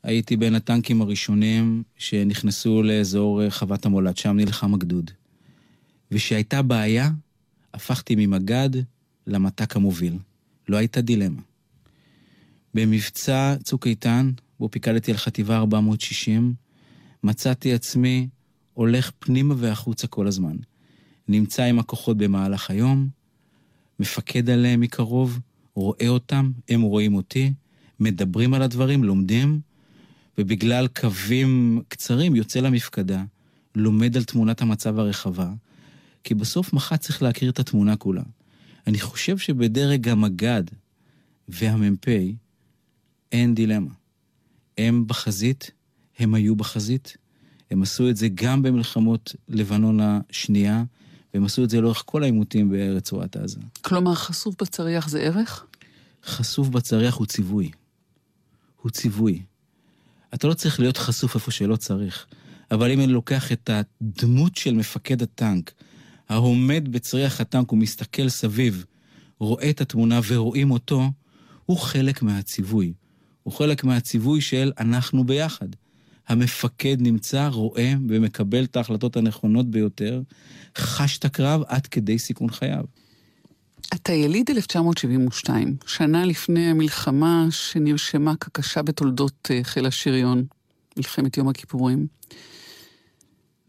[0.04, 5.12] הייתי בין הטנקים הראשונים שנכנסו לאזור אה, חוות המולד, שם נלחם הגדוד.
[6.12, 7.12] וכשהייתה בעיה,
[7.74, 8.70] הפכתי ממג"ד
[9.28, 10.18] למת"ק המוביל.
[10.70, 11.42] לא הייתה דילמה.
[12.74, 16.54] במבצע צוק איתן, בו פיקדתי על חטיבה 460,
[17.24, 18.28] מצאתי עצמי
[18.74, 20.56] הולך פנימה והחוצה כל הזמן.
[21.28, 23.10] נמצא עם הכוחות במהלך היום,
[24.00, 25.40] מפקד עליהם מקרוב,
[25.76, 27.54] רואה אותם, הם רואים אותי,
[28.00, 29.60] מדברים על הדברים, לומדים,
[30.38, 33.24] ובגלל קווים קצרים יוצא למפקדה,
[33.76, 35.54] לומד על תמונת המצב הרחבה,
[36.24, 38.24] כי בסוף מח"ט צריך להכיר את התמונה כולה.
[38.88, 40.64] אני חושב שבדרג המג"ד
[41.48, 42.08] והמ"פ
[43.32, 43.92] אין דילמה.
[44.78, 45.72] הם בחזית,
[46.20, 47.18] הם היו בחזית,
[47.72, 50.84] הם עשו את זה גם במלחמות לבנון השנייה,
[51.34, 53.60] והם עשו את זה לאורך כל העימותים ברצועת עזה.
[53.82, 55.66] כלומר, חשוף בצריח זה ערך?
[56.26, 57.72] חשוף בצריח הוא ציווי.
[58.82, 59.42] הוא ציווי.
[60.34, 62.26] אתה לא צריך להיות חשוף איפה שלא צריך,
[62.72, 65.72] אבל אם אני לוקח את הדמות של מפקד הטנק,
[66.30, 68.86] העומד בצריח הטנק ומסתכל סביב,
[69.40, 71.12] רואה את התמונה ורואים אותו,
[71.66, 72.94] הוא חלק מהציווי.
[73.44, 75.68] הוא חלק מהציווי של אנחנו ביחד.
[76.28, 80.22] המפקד נמצא, רואה ומקבל את ההחלטות הנכונות ביותר,
[80.78, 82.84] חש את הקרב עד כדי סיכון חייו.
[83.94, 90.46] אתה יליד 1972, שנה לפני המלחמה שנרשמה כקשה בתולדות אה, חיל השריון,
[90.98, 92.08] מלחמת יום הכיפורים.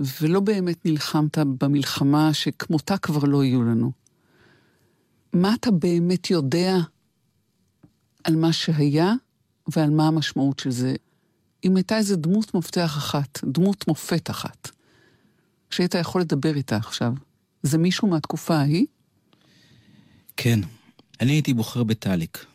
[0.00, 3.92] ולא באמת נלחמת במלחמה שכמותה כבר לא יהיו לנו.
[5.32, 6.76] מה אתה באמת יודע
[8.24, 9.12] על מה שהיה
[9.76, 10.94] ועל מה המשמעות של זה?
[11.64, 14.70] אם הייתה איזו דמות מפתח אחת, דמות מופת אחת,
[15.70, 17.12] שהיית יכול לדבר איתה עכשיו,
[17.62, 18.86] זה מישהו מהתקופה ההיא?
[20.36, 20.60] כן,
[21.20, 22.46] אני הייתי בוחר בטאליק.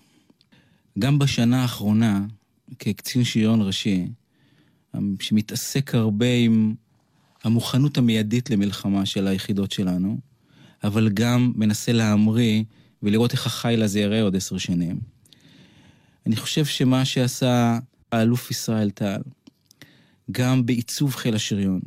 [1.00, 2.26] גם בשנה האחרונה,
[2.80, 4.08] כקצין שריון ראשי,
[5.20, 6.76] שמתעסק הרבה עם
[7.44, 10.18] המוכנות המיידית למלחמה של היחידות שלנו,
[10.84, 12.64] אבל גם מנסה להמריא
[13.04, 15.00] ולראות איך החיל הזה יראה עוד עשר שנים.
[16.26, 17.80] אני חושב שמה שעשה
[18.12, 19.22] האלוף ישראל טל,
[20.32, 21.80] גם בעיצוב חיל השריון,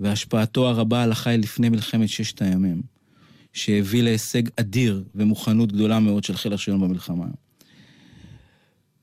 [0.00, 2.82] והשפעתו הרבה על החיל לפני מלחמת ששת הימים,
[3.52, 7.26] שהביא להישג אדיר ומוכנות גדולה מאוד של חיל השריון במלחמה.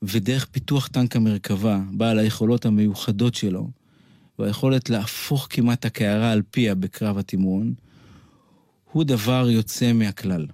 [0.02, 3.70] ודרך פיתוח טנק המרכבה, בעל היכולות המיוחדות שלו,
[4.38, 7.74] והיכולת להפוך כמעט הקערה על פיה בקרב התמרון,
[8.92, 10.46] הוא דבר יוצא מהכלל.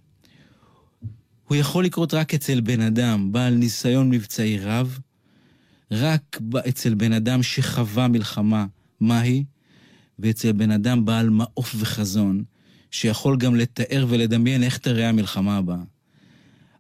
[1.49, 4.99] הוא יכול לקרות רק אצל בן אדם בעל ניסיון מבצעי רב,
[5.90, 8.66] רק אצל בן אדם שחווה מלחמה
[9.01, 9.44] מהי,
[10.18, 12.44] ואצל בן אדם בעל מעוף וחזון,
[12.90, 15.83] שיכול גם לתאר ולדמיין איך תראה המלחמה הבאה.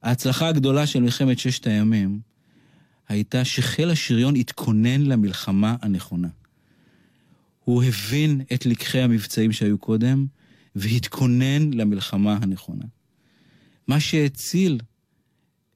[0.02, 2.20] ההצלחה הגדולה של מלחמת ששת הימים
[3.08, 6.28] הייתה שחיל השריון התכונן למלחמה הנכונה.
[7.64, 10.26] הוא הבין את לקחי המבצעים שהיו קודם,
[10.76, 12.84] והתכונן למלחמה הנכונה.
[13.88, 14.80] מה שהציל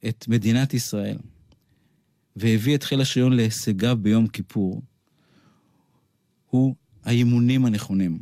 [0.07, 1.17] את מדינת ישראל
[2.39, 4.81] והביא את חיל השריון להישגיו ביום כיפור,
[6.49, 8.19] הוא האימונים הנכונים.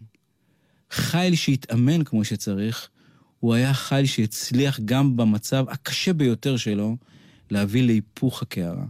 [0.91, 2.89] חיל שהתאמן כמו שצריך,
[3.39, 6.97] הוא היה חיל שהצליח גם במצב הקשה ביותר שלו
[7.51, 8.85] להביא להיפוך הקערה.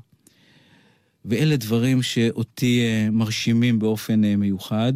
[1.26, 4.94] ואלה דברים שאותי אה, מרשימים באופן אה, מיוחד,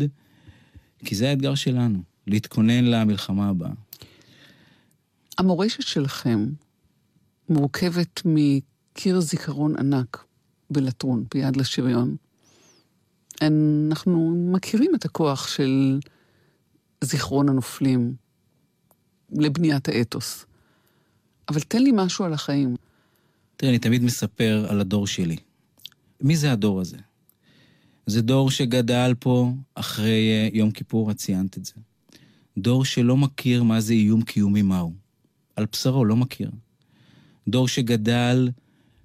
[1.05, 3.71] כי זה האתגר שלנו, להתכונן למלחמה הבאה.
[5.37, 6.49] המורשת שלכם
[7.49, 8.21] מורכבת
[8.91, 10.25] מקיר זיכרון ענק
[10.69, 12.15] בלטרון, ביד לשריון.
[13.41, 15.99] אנחנו מכירים את הכוח של
[17.03, 18.15] זיכרון הנופלים
[19.31, 20.45] לבניית האתוס.
[21.49, 22.75] אבל תן לי משהו על החיים.
[23.57, 25.37] תראה, אני תמיד מספר על הדור שלי.
[26.21, 26.97] מי זה הדור הזה?
[28.05, 31.73] זה דור שגדל פה אחרי אה, יום כיפור, את ציינת את זה.
[32.57, 34.93] דור שלא מכיר מה זה איום קיומי מהו.
[35.55, 36.51] על בשרו, לא מכיר.
[37.47, 38.49] דור שגדל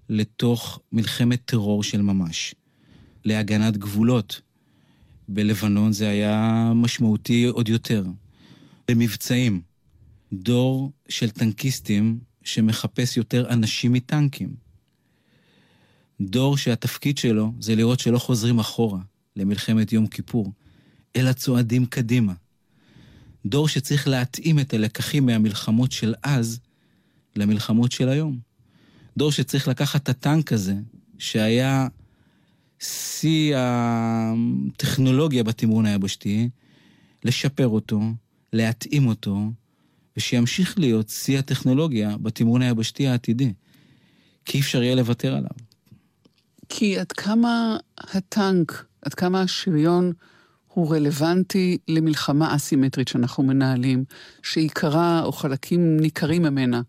[0.08, 2.54] לתוך מלחמת טרור של ממש,
[3.24, 4.40] להגנת גבולות.
[5.28, 8.04] בלבנון זה היה משמעותי עוד יותר.
[8.90, 9.60] במבצעים,
[10.32, 14.54] דור של טנקיסטים שמחפש יותר אנשים מטנקים.
[16.20, 19.00] דור שהתפקיד שלו זה לראות שלא חוזרים אחורה
[19.36, 20.52] למלחמת יום כיפור,
[21.16, 22.32] אלא צועדים קדימה.
[23.46, 26.60] דור שצריך להתאים את הלקחים מהמלחמות של אז
[27.36, 28.38] למלחמות של היום.
[29.16, 30.74] דור שצריך לקחת את הטנק הזה,
[31.18, 31.88] שהיה
[32.80, 36.48] שיא הטכנולוגיה בתמרון היבשתי,
[37.24, 38.00] לשפר אותו,
[38.52, 39.38] להתאים אותו,
[40.16, 43.52] ושימשיך להיות שיא הטכנולוגיה בתמרון היבשתי העתידי.
[44.44, 45.50] כי אי אפשר יהיה לוותר עליו.
[46.68, 50.12] כי עד כמה הטנק, עד כמה השריון
[50.68, 54.04] הוא רלוונטי למלחמה אסימטרית שאנחנו מנהלים,
[54.42, 56.82] שעיקרה או חלקים ניכרים ממנה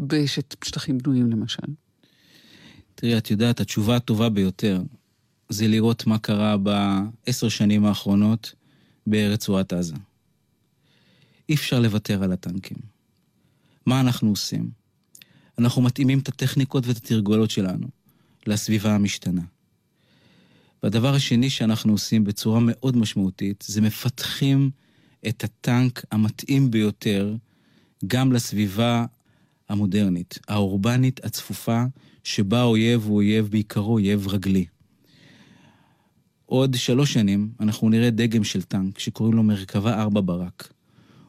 [0.00, 1.66] בשטחים בנויים למשל.
[2.94, 4.82] תראי, את יודעת, התשובה הטובה ביותר
[5.48, 8.54] זה לראות מה קרה בעשר שנים האחרונות
[9.06, 9.94] ברצועת עזה.
[11.48, 12.76] אי אפשר לוותר על הטנקים.
[13.86, 14.70] מה אנחנו עושים?
[15.58, 17.86] אנחנו מתאימים את הטכניקות ואת התרגולות שלנו
[18.46, 19.42] לסביבה המשתנה.
[20.82, 24.70] והדבר השני שאנחנו עושים בצורה מאוד משמעותית, זה מפתחים
[25.28, 27.34] את הטנק המתאים ביותר
[28.06, 29.04] גם לסביבה
[29.70, 31.84] המודרנית, האורבנית, הצפופה,
[32.24, 34.64] שבה האויב הוא אויב בעיקרו אויב רגלי.
[36.46, 40.72] עוד שלוש שנים אנחנו נראה דגם של טנק שקוראים לו מרכבה 4 ברק.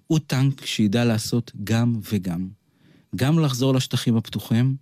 [0.08, 2.48] הוא טנק שידע לעשות גם וגם.
[3.16, 4.76] גם לחזור לשטחים הפתוחים,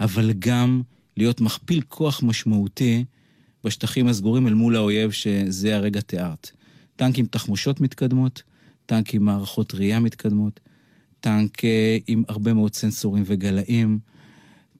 [0.00, 0.82] אבל גם
[1.16, 3.04] להיות מכפיל כוח משמעותי
[3.64, 6.50] בשטחים הסגורים אל מול האויב שזה הרגע תיארת.
[6.96, 8.42] טנק עם תחמושות מתקדמות,
[8.86, 10.60] טנק עם מערכות ראייה מתקדמות,
[11.26, 13.98] טנק אה, עם הרבה מאוד סנסורים וגלאים,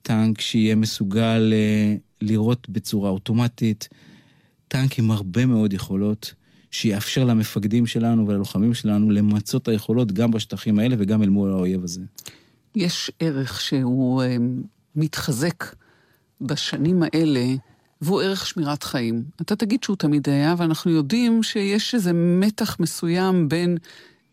[0.03, 3.89] טנק שיהיה מסוגל אה, לראות בצורה אוטומטית,
[4.69, 6.35] טנק עם הרבה מאוד יכולות,
[6.71, 11.85] שיאפשר למפקדים שלנו וללוחמים שלנו למצות את היכולות גם בשטחים האלה וגם אל מול האויב
[11.85, 12.01] הזה.
[12.75, 14.37] יש ערך שהוא אה,
[14.97, 15.65] מתחזק
[16.41, 17.47] בשנים האלה,
[18.01, 19.25] והוא ערך שמירת חיים.
[19.41, 23.79] אתה תגיד שהוא תמיד היה, ואנחנו יודעים שיש איזה מתח מסוים בין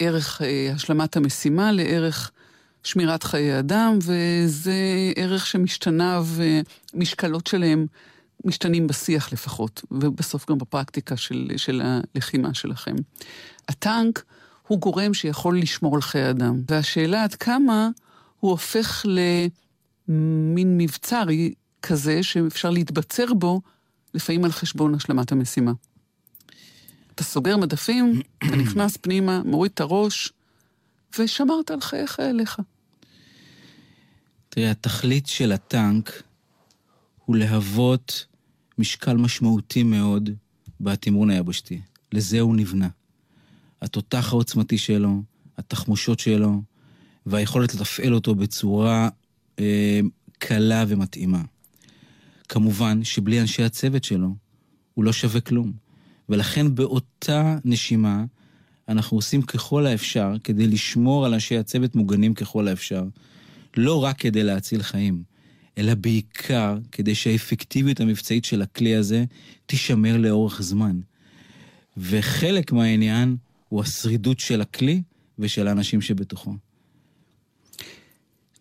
[0.07, 2.31] ערך אה, השלמת המשימה לערך
[2.83, 4.73] שמירת חיי אדם, וזה
[5.15, 6.27] ערך שמשתניו,
[6.93, 7.87] משקלות שלהם
[8.45, 12.95] משתנים בשיח לפחות, ובסוף גם בפרקטיקה של, של הלחימה שלכם.
[13.67, 14.23] הטנק
[14.67, 17.89] הוא גורם שיכול לשמור על חיי אדם, והשאלה עד כמה
[18.39, 19.05] הוא הופך
[20.07, 21.23] למין מבצר
[21.81, 23.61] כזה שאפשר להתבצר בו,
[24.13, 25.71] לפעמים על חשבון השלמת המשימה.
[27.15, 30.33] אתה סוגר מדפים, אתה נכנס פנימה, מוריד את הראש,
[31.19, 32.59] ושמרת על חיי חייליך.
[34.49, 36.23] תראה, התכלית של הטנק
[37.25, 38.25] הוא להוות
[38.77, 40.29] משקל משמעותי מאוד
[40.79, 41.81] בתמרון היבשתי.
[42.11, 42.87] לזה הוא נבנה.
[43.81, 45.21] התותח העוצמתי שלו,
[45.57, 46.61] התחמושות שלו,
[47.25, 49.09] והיכולת לתפעל אותו בצורה
[49.59, 49.99] אה,
[50.39, 51.41] קלה ומתאימה.
[52.49, 54.35] כמובן שבלי אנשי הצוות שלו,
[54.93, 55.82] הוא לא שווה כלום.
[56.29, 58.23] ולכן באותה נשימה,
[58.89, 63.03] אנחנו עושים ככל האפשר כדי לשמור על אנשי הצוות מוגנים ככל האפשר.
[63.77, 65.23] לא רק כדי להציל חיים,
[65.77, 69.25] אלא בעיקר כדי שהאפקטיביות המבצעית של הכלי הזה
[69.65, 70.99] תישמר לאורך זמן.
[71.97, 73.37] וחלק מהעניין
[73.69, 75.01] הוא השרידות של הכלי
[75.39, 76.55] ושל האנשים שבתוכו.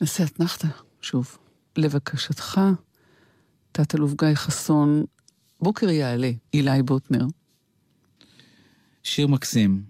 [0.00, 0.68] נשיא אתנחתא,
[1.00, 1.38] שוב,
[1.76, 2.60] לבקשתך,
[3.72, 5.04] תת-אלוף גיא חסון,
[5.60, 7.26] בוקר יעלה, אילי בוטנר.
[9.02, 9.82] שיר מקסים,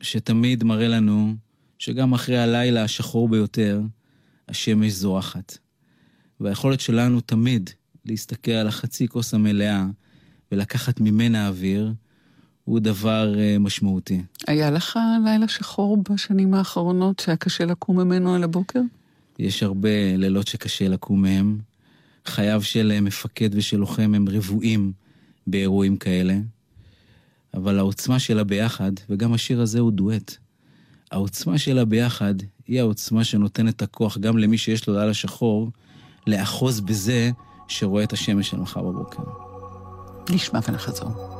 [0.00, 1.34] שתמיד מראה לנו
[1.78, 3.80] שגם אחרי הלילה השחור ביותר,
[4.48, 5.58] השמש זורחת.
[6.40, 7.70] והיכולת שלנו תמיד
[8.04, 9.86] להסתכל על החצי כוס המלאה
[10.52, 11.92] ולקחת ממנה אוויר,
[12.64, 14.22] הוא דבר uh, משמעותי.
[14.46, 18.80] היה לך לילה שחור בשנים האחרונות שהיה קשה לקום ממנו על הבוקר?
[19.38, 21.58] יש הרבה לילות שקשה לקום מהם.
[22.26, 24.92] חייו של אה, מפקד ושל לוחם הם רבועים
[25.46, 26.34] באירועים כאלה,
[27.56, 30.36] אבל העוצמה של הביחד, וגם השיר הזה הוא דואט,
[31.10, 32.34] העוצמה של הביחד
[32.66, 35.70] היא העוצמה שנותנת את הכוח גם למי שיש לו לילה שחור,
[36.26, 37.30] לאחוז בזה
[37.68, 39.22] שרואה את השמש של מחר בבוקר.
[40.30, 41.33] נשמע ונחזור.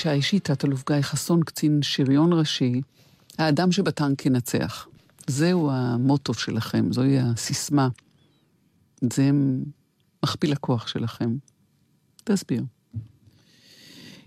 [0.00, 2.80] פגישה אישית, תת-אלוף גיא חסון, קצין שריון ראשי,
[3.38, 4.88] האדם שבטנק ינצח.
[5.26, 7.88] זהו המוטו שלכם, זוהי הסיסמה.
[9.00, 9.30] זה
[10.22, 11.36] מכפיל הכוח שלכם.
[12.24, 12.62] תסביר.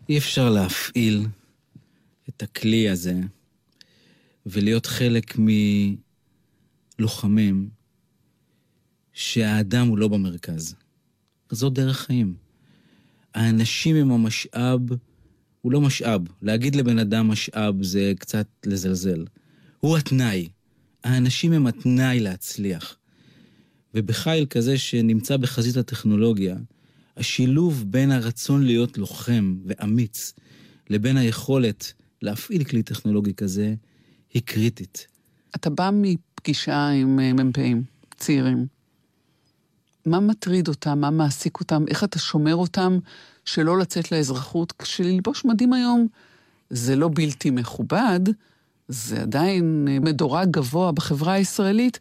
[0.10, 1.28] אי אפשר להפעיל
[2.30, 3.20] את הכלי הזה
[4.46, 5.38] ולהיות חלק
[7.00, 7.70] מלוחמים
[9.14, 10.76] שהאדם הוא לא במרכז.
[11.52, 12.36] זו דרך חיים.
[13.34, 14.82] האנשים הם המשאב,
[15.64, 16.22] הוא לא משאב.
[16.42, 19.26] להגיד לבן אדם משאב זה קצת לזלזל.
[19.80, 20.50] הוא התנאי.
[21.04, 22.98] האנשים הם התנאי להצליח.
[23.94, 26.56] ובחיל כזה שנמצא בחזית הטכנולוגיה,
[27.18, 30.34] השילוב בין הרצון להיות לוחם ואמיץ
[30.90, 33.76] לבין היכולת להפעיל כלי טכנולוגי כזה,
[34.34, 35.08] היא קריטית.
[35.56, 37.84] אתה בא מפגישה עם אה, מ"פים
[38.18, 38.68] צעירים.
[40.06, 41.00] מה מטריד אותם?
[41.00, 41.86] מה מעסיק אותם?
[41.88, 43.00] איך אתה שומר אותם
[43.46, 44.72] שלא לצאת לאזרחות?
[44.72, 46.08] כשללבוש מדים היום
[46.70, 48.20] זה לא בלתי מכובד,
[48.88, 52.00] זה עדיין אה, מדורג גבוה בחברה הישראלית,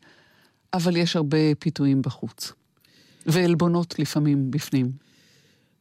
[0.74, 2.52] אבל יש הרבה פיתויים בחוץ.
[3.26, 4.92] ועלבונות לפעמים בפנים.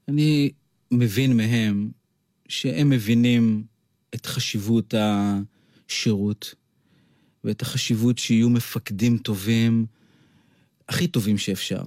[0.07, 0.51] אני
[0.91, 1.91] מבין מהם
[2.47, 3.63] שהם מבינים
[4.15, 6.55] את חשיבות השירות
[7.43, 9.85] ואת החשיבות שיהיו מפקדים טובים,
[10.89, 11.83] הכי טובים שאפשר.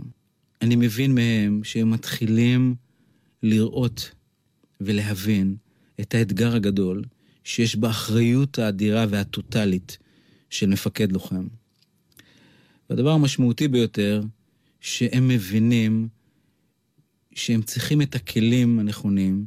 [0.62, 2.74] אני מבין מהם שהם מתחילים
[3.44, 4.10] לראות
[4.80, 5.56] ולהבין
[6.00, 7.04] את האתגר הגדול
[7.44, 9.98] שיש באחריות האדירה והטוטלית
[10.50, 11.46] של מפקד לוחם.
[12.90, 14.22] והדבר המשמעותי ביותר,
[14.80, 16.08] שהם מבינים
[17.34, 19.46] שהם צריכים את הכלים הנכונים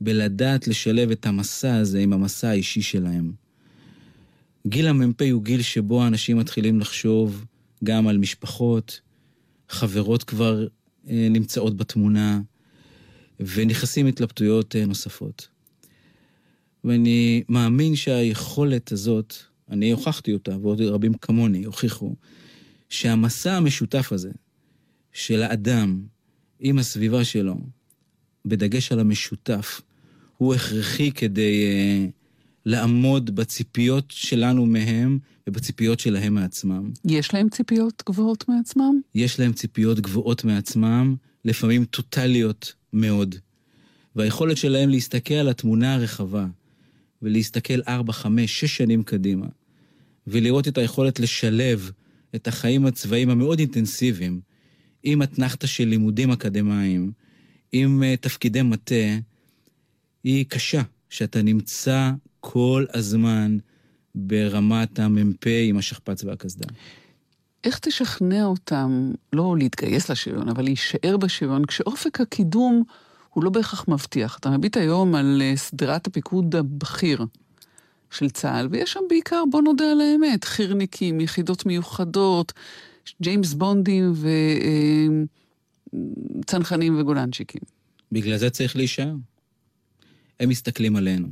[0.00, 3.32] בלדעת לשלב את המסע הזה עם המסע האישי שלהם.
[4.66, 7.44] גיל המ"פ הוא גיל שבו האנשים מתחילים לחשוב
[7.84, 9.00] גם על משפחות,
[9.68, 10.66] חברות כבר
[11.08, 12.40] אה, נמצאות בתמונה,
[13.54, 15.48] ונכנסים התלבטויות אה, נוספות.
[16.84, 19.34] ואני מאמין שהיכולת הזאת,
[19.70, 22.14] אני הוכחתי אותה, ועוד רבים כמוני הוכיחו,
[22.88, 24.30] שהמסע המשותף הזה
[25.12, 26.02] של האדם
[26.60, 27.56] עם הסביבה שלו,
[28.44, 29.80] בדגש על המשותף,
[30.36, 32.10] הוא הכרחי כדי uh,
[32.66, 35.18] לעמוד בציפיות שלנו מהם
[35.48, 36.90] ובציפיות שלהם מעצמם.
[37.04, 39.00] יש להם ציפיות גבוהות מעצמם?
[39.14, 43.34] יש להם ציפיות גבוהות מעצמם, לפעמים טוטליות מאוד.
[44.16, 46.46] והיכולת שלהם להסתכל על התמונה הרחבה,
[47.22, 49.46] ולהסתכל ארבע, חמש, שש שנים קדימה,
[50.26, 51.90] ולראות את היכולת לשלב
[52.34, 54.40] את החיים הצבאיים המאוד אינטנסיביים
[55.02, 57.12] עם אתנחתא של לימודים אקדמיים,
[57.72, 59.18] עם uh, תפקידי מטה,
[60.24, 63.58] היא קשה, שאתה נמצא כל הזמן
[64.14, 66.66] ברמת המ"פ עם השכפ"ץ והקסדה.
[67.64, 72.82] איך תשכנע אותם לא להתגייס לשריון, אבל להישאר בשריון, כשאופק הקידום
[73.30, 74.38] הוא לא בהכרח מבטיח.
[74.38, 77.26] אתה מביט היום על אה, שדרת הפיקוד הבכיר
[78.10, 82.52] של צה"ל, ויש שם בעיקר, בוא נודה על האמת, חי"רניקים, יחידות מיוחדות,
[83.22, 84.12] ג'יימס בונדים
[86.42, 87.62] וצנחנים וגולנצ'יקים.
[88.12, 89.14] בגלל זה צריך להישאר.
[90.40, 91.28] הם מסתכלים עלינו.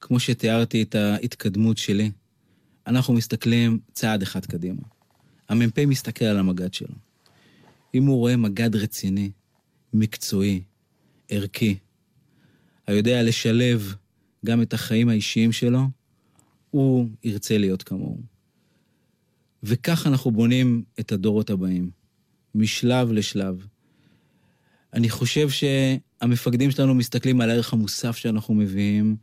[0.00, 2.10] כמו שתיארתי את ההתקדמות שלי,
[2.86, 4.82] אנחנו מסתכלים צעד אחד קדימה.
[5.52, 6.94] המ"פ מסתכל על המג"ד שלו.
[7.94, 9.30] אם הוא רואה מג"ד רציני,
[9.94, 10.62] מקצועי,
[11.28, 11.76] ערכי,
[12.86, 13.94] היודע לשלב
[14.46, 15.80] גם את החיים האישיים שלו,
[16.70, 18.20] הוא ירצה להיות כמוהו.
[19.62, 21.90] וכך אנחנו בונים את הדורות הבאים,
[22.54, 23.66] משלב לשלב.
[24.94, 29.16] אני חושב שהמפקדים שלנו מסתכלים על הערך המוסף שאנחנו מביאים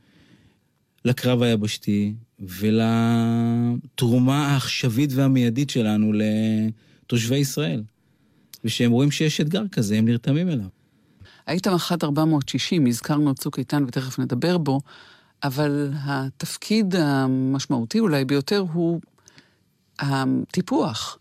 [1.06, 7.84] לקרב היבשתי ולתרומה העכשווית והמיידית שלנו לתושבי ישראל.
[8.64, 10.68] ושהם רואים שיש אתגר כזה, הם נרתמים אליו.
[11.48, 14.80] היית מח"ט 460, הזכרנו את צוק איתן ותכף נדבר בו,
[15.44, 19.02] אבל התפקיד המשמעותי אולי ביותר הוא
[20.00, 21.18] הטיפוח.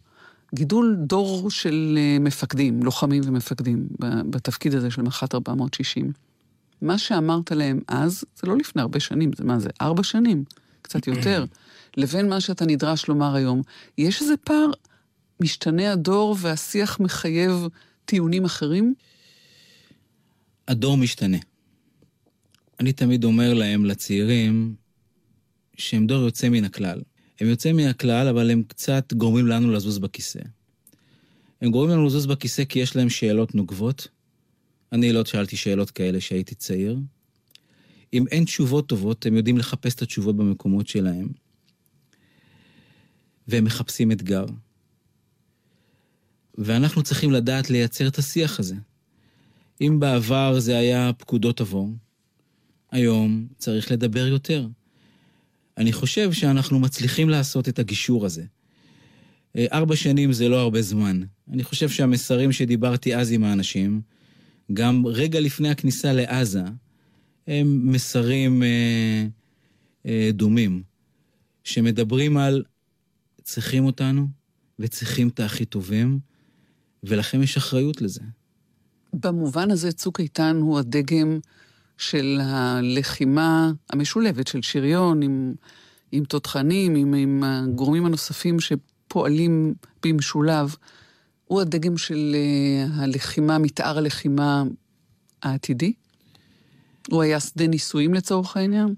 [0.54, 3.88] גידול דור של מפקדים, לוחמים ומפקדים,
[4.30, 6.12] בתפקיד הזה של מח"ט 460.
[6.82, 10.44] מה שאמרת להם אז, זה לא לפני הרבה שנים, זה מה זה, ארבע שנים,
[10.82, 11.44] קצת יותר,
[11.96, 13.62] לבין מה שאתה נדרש לומר היום.
[13.98, 14.70] יש איזה פער,
[15.40, 17.68] משתנה הדור והשיח מחייב
[18.04, 18.94] טיעונים אחרים?
[20.68, 21.38] הדור משתנה.
[22.80, 24.74] אני תמיד אומר להם, לצעירים,
[25.76, 27.02] שהם דור יוצא מן הכלל.
[27.40, 30.40] הם יוצאים מן הכלל, אבל הם קצת גורמים לנו לזוז בכיסא.
[31.60, 34.08] הם גורמים לנו לזוז בכיסא כי יש להם שאלות נוגבות,
[34.92, 36.98] אני לא שאלתי שאלות כאלה כשהייתי צעיר.
[38.12, 41.28] אם אין תשובות טובות, הם יודעים לחפש את התשובות במקומות שלהם.
[43.48, 44.44] והם מחפשים אתגר.
[46.58, 48.74] ואנחנו צריכים לדעת לייצר את השיח הזה.
[49.80, 51.90] אם בעבר זה היה פקודות עבור,
[52.90, 54.66] היום צריך לדבר יותר.
[55.78, 58.44] אני חושב שאנחנו מצליחים לעשות את הגישור הזה.
[59.56, 61.20] אה, ארבע שנים זה לא הרבה זמן.
[61.52, 64.00] אני חושב שהמסרים שדיברתי אז עם האנשים,
[64.72, 66.62] גם רגע לפני הכניסה לעזה,
[67.48, 69.26] הם מסרים אה,
[70.06, 70.82] אה, דומים,
[71.64, 72.64] שמדברים על
[73.42, 74.28] צריכים אותנו
[74.78, 76.18] וצריכים את הכי טובים,
[77.02, 78.20] ולכם יש אחריות לזה.
[79.12, 81.38] במובן הזה צוק איתן הוא הדגם
[81.98, 85.54] של הלחימה המשולבת של שריון עם,
[86.12, 90.74] עם תותחנים, עם, עם הגורמים הנוספים שפועלים במשולב.
[91.44, 94.62] הוא הדגם של uh, הלחימה, מתאר הלחימה
[95.42, 95.92] העתידי?
[97.10, 98.94] הוא היה שדה ניסויים לצורך העניין?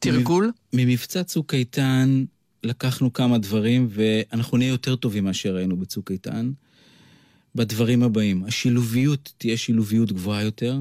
[0.00, 0.52] תרגול?
[0.72, 2.24] ממבצע צוק איתן
[2.64, 6.52] לקחנו כמה דברים, ואנחנו נהיה יותר טובים מאשר היינו בצוק איתן.
[7.54, 10.80] בדברים הבאים, השילוביות תהיה שילוביות גבוהה יותר,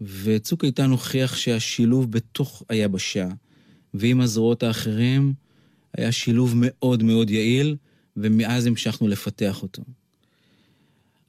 [0.00, 3.28] וצוק איתן הוכיח שהשילוב בתוך היבשה
[3.94, 5.32] ועם הזרועות האחרים
[5.96, 7.76] היה שילוב מאוד מאוד יעיל,
[8.16, 9.82] ומאז המשכנו לפתח אותו.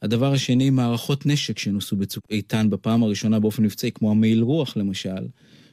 [0.01, 5.27] הדבר השני, מערכות נשק שנוסו בצוק איתן בפעם הראשונה באופן מבצעי, כמו המעיל רוח למשל,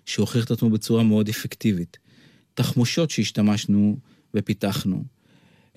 [0.06, 1.98] שהוכיח את עצמו בצורה מאוד אפקטיבית.
[2.54, 3.96] תחמושות שהשתמשנו
[4.34, 5.04] ופיתחנו.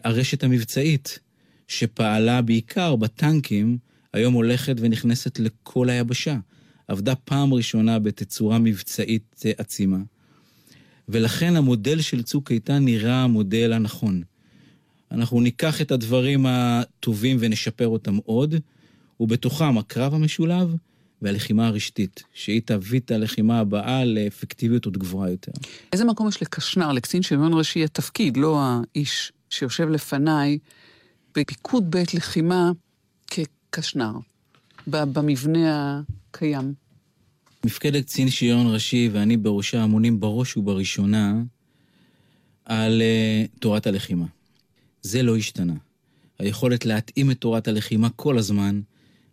[0.04, 1.20] הרשת המבצעית,
[1.68, 3.78] שפעלה בעיקר בטנקים,
[4.14, 6.38] היום הולכת ונכנסת לכל היבשה.
[6.88, 10.00] עבדה פעם ראשונה בתצורה מבצעית עצימה.
[11.10, 14.22] ולכן המודל של צוק איתן נראה המודל הנכון.
[15.12, 18.56] אנחנו ניקח את הדברים הטובים ונשפר אותם עוד,
[19.20, 20.76] ובתוכם הקרב המשולב
[21.22, 25.52] והלחימה הרשתית, שהיא תביא את הלחימה הבאה לאפקטיביות עוד גבוהה יותר.
[25.94, 30.58] איזה מקום יש לקשנר, לקצין שריון ראשי, התפקיד, לא האיש שיושב לפניי,
[31.36, 32.72] בפיקוד בית לחימה
[33.28, 34.12] כקשנר,
[34.88, 36.74] במבנה הקיים?
[37.66, 41.34] מפקדת קצין שריון ראשי ואני בראשה אמונים בראש ובראשונה
[42.66, 44.26] על uh, תורת הלחימה.
[45.08, 45.74] זה לא השתנה.
[46.40, 48.82] היכולת להתאים את תורת הלחימה כל הזמן,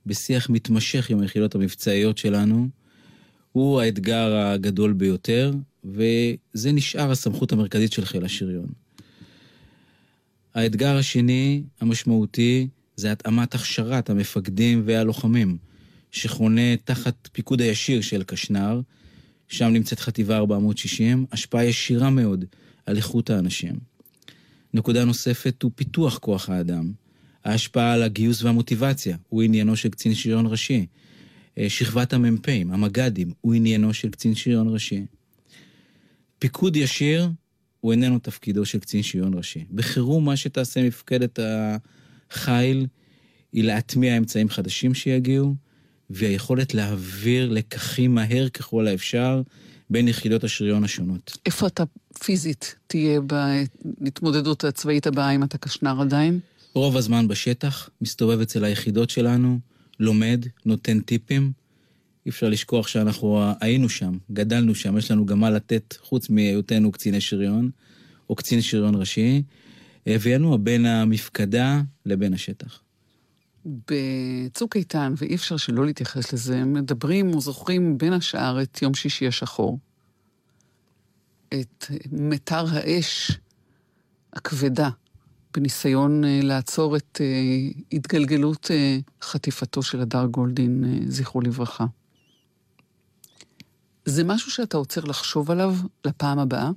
[0.07, 2.69] בשיח מתמשך עם היחידות המבצעיות שלנו,
[3.53, 5.53] הוא האתגר הגדול ביותר,
[5.85, 8.67] וזה נשאר הסמכות המרכזית של חיל השריון.
[10.55, 15.57] האתגר השני, המשמעותי, זה התאמת הכשרת המפקדים והלוחמים,
[16.11, 18.81] שחונה תחת פיקוד הישיר של קשנר,
[19.49, 22.45] שם נמצאת חטיבה 460, השפעה ישירה מאוד
[22.87, 23.94] על איכות האנשים.
[24.75, 26.93] נקודה נוספת הוא פיתוח כוח האדם.
[27.45, 30.87] ההשפעה על הגיוס והמוטיבציה הוא עניינו של קצין שריון ראשי.
[31.59, 35.07] אה, שכבת המ"פים, המג"דים, הוא עניינו של קצין שריון ראשי.
[36.39, 37.31] פיקוד ישיר
[37.81, 39.65] הוא איננו תפקידו של קצין שריון ראשי.
[39.75, 41.39] בחירום מה שתעשה מפקדת
[42.31, 42.87] החיל
[43.53, 45.55] היא להטמיע אמצעים חדשים שיגיעו,
[46.11, 49.43] והיכולת להעביר לקחים מהר ככל האפשר
[49.91, 51.39] בין יחידות השריון השונות.
[51.47, 51.85] איפה אתה
[52.25, 53.21] פיזית תהיה
[54.01, 56.41] בהתמודדות הצבאית הבאה אם אתה קשנר עדיין?
[56.75, 59.59] רוב הזמן בשטח, מסתובב אצל היחידות שלנו,
[60.01, 61.53] לומד, נותן טיפים.
[62.27, 66.93] אי אפשר לשכוח שאנחנו היינו שם, גדלנו שם, יש לנו גם מה לתת חוץ מהיותנו
[66.93, 67.71] קציני שריון,
[68.31, 69.43] או קצין שריון ראשי,
[70.07, 72.84] וינוע בין המפקדה לבין השטח.
[73.67, 79.79] בצוק איתן, ואי אפשר שלא להתייחס לזה, מדברים וזוכרים בין השאר את יום שישי השחור.
[81.49, 83.31] את מטר האש
[84.33, 84.91] הכבדה
[85.55, 87.27] בניסיון אה, לעצור את אה,
[87.93, 91.87] התגלגלות אה, חטיפתו של הדר גולדין, זכרו לברכה.
[94.05, 96.71] זה משהו שאתה עוצר לחשוב עליו לפעם הבאה?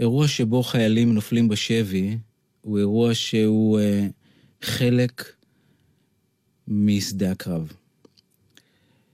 [0.00, 2.18] אירוע שבו חיילים נופלים בשבי
[2.60, 4.06] הוא אירוע שהוא אה,
[4.62, 5.24] חלק
[6.70, 7.72] משדה הקרב.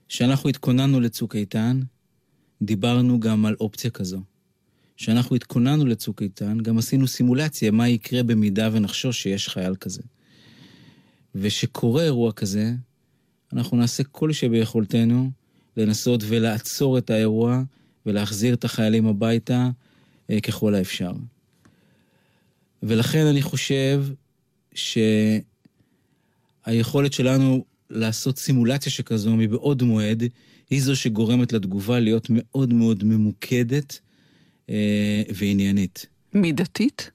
[0.09, 1.79] כשאנחנו התכוננו לצוק איתן,
[2.61, 4.21] דיברנו גם על אופציה כזו.
[4.97, 10.01] כשאנחנו התכוננו לצוק איתן, גם עשינו סימולציה מה יקרה במידה ונחשוש שיש חייל כזה.
[11.35, 12.73] וכשקורה אירוע כזה,
[13.53, 15.31] אנחנו נעשה כל שביכולתנו
[15.77, 17.63] לנסות ולעצור את האירוע
[18.05, 19.69] ולהחזיר את החיילים הביתה
[20.29, 21.11] אה, ככל האפשר.
[22.83, 24.03] ולכן אני חושב
[26.67, 30.23] שהיכולת שלנו לעשות סימולציה שכזו מבעוד מועד,
[30.69, 33.99] היא זו שגורמת לתגובה להיות מאוד מאוד ממוקדת
[34.69, 36.05] אה, ועניינית.
[36.33, 37.11] מידתית?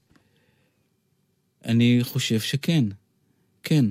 [1.65, 2.85] אני חושב שכן,
[3.63, 3.85] כן.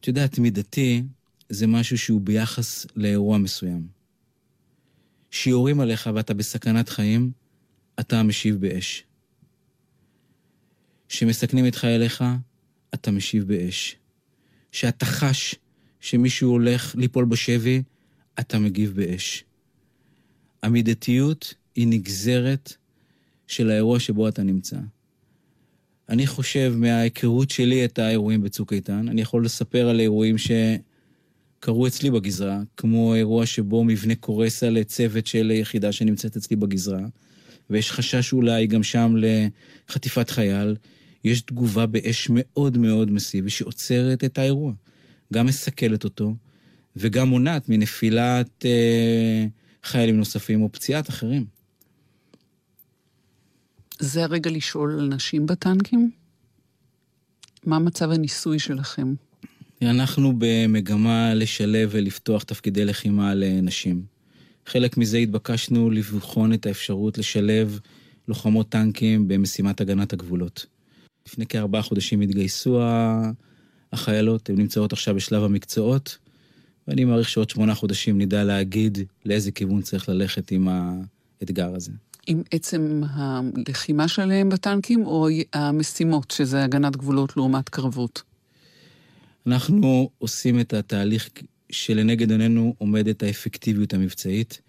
[0.00, 1.02] את יודעת, מידתי
[1.48, 3.86] זה משהו שהוא ביחס לאירוע מסוים.
[5.30, 7.30] שיורים עליך ואתה בסכנת חיים,
[8.00, 9.04] אתה משיב באש.
[11.08, 12.24] שמסכנים את חייליך,
[12.94, 13.99] אתה משיב באש.
[14.72, 15.54] שאתה חש
[16.00, 17.82] שמישהו הולך ליפול בשבי,
[18.40, 19.44] אתה מגיב באש.
[20.62, 22.74] המידתיות היא נגזרת
[23.46, 24.76] של האירוע שבו אתה נמצא.
[26.08, 32.10] אני חושב, מההיכרות שלי את האירועים בצוק איתן, אני יכול לספר על אירועים שקרו אצלי
[32.10, 37.06] בגזרה, כמו אירוע שבו מבנה קורס על צוות של יחידה שנמצאת אצלי בגזרה,
[37.70, 39.14] ויש חשש אולי גם שם
[39.88, 40.76] לחטיפת חייל.
[41.24, 44.72] יש תגובה באש מאוד מאוד מסיבי שעוצרת את האירוע.
[45.32, 46.34] גם מסכלת אותו,
[46.96, 49.46] וגם מונעת מנפילת אה,
[49.84, 51.44] חיילים נוספים או פציעת אחרים.
[53.98, 56.10] זה הרגע לשאול על נשים בטנקים?
[57.66, 59.14] מה מצב הניסוי שלכם?
[59.82, 64.02] אנחנו במגמה לשלב ולפתוח תפקידי לחימה לנשים.
[64.66, 67.80] חלק מזה התבקשנו לבחון את האפשרות לשלב
[68.28, 70.66] לוחמות טנקים במשימת הגנת הגבולות.
[71.26, 72.80] לפני כארבעה חודשים התגייסו
[73.92, 76.18] החיילות, הן נמצאות עכשיו בשלב המקצועות,
[76.88, 80.68] ואני מעריך שעוד שמונה חודשים נדע להגיד לאיזה כיוון צריך ללכת עם
[81.40, 81.92] האתגר הזה.
[82.26, 88.22] עם עצם הלחימה שלהם בטנקים, או המשימות, שזה הגנת גבולות לעומת קרבות?
[89.46, 91.30] אנחנו עושים את התהליך
[91.72, 94.60] שלנגד עינינו עומדת האפקטיביות המבצעית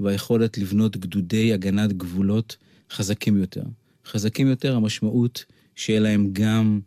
[0.00, 2.56] והיכולת לבנות גדודי הגנת גבולות
[2.90, 3.62] חזקים יותר.
[4.06, 5.44] חזקים יותר, המשמעות
[5.76, 6.80] שיהיה להם גם,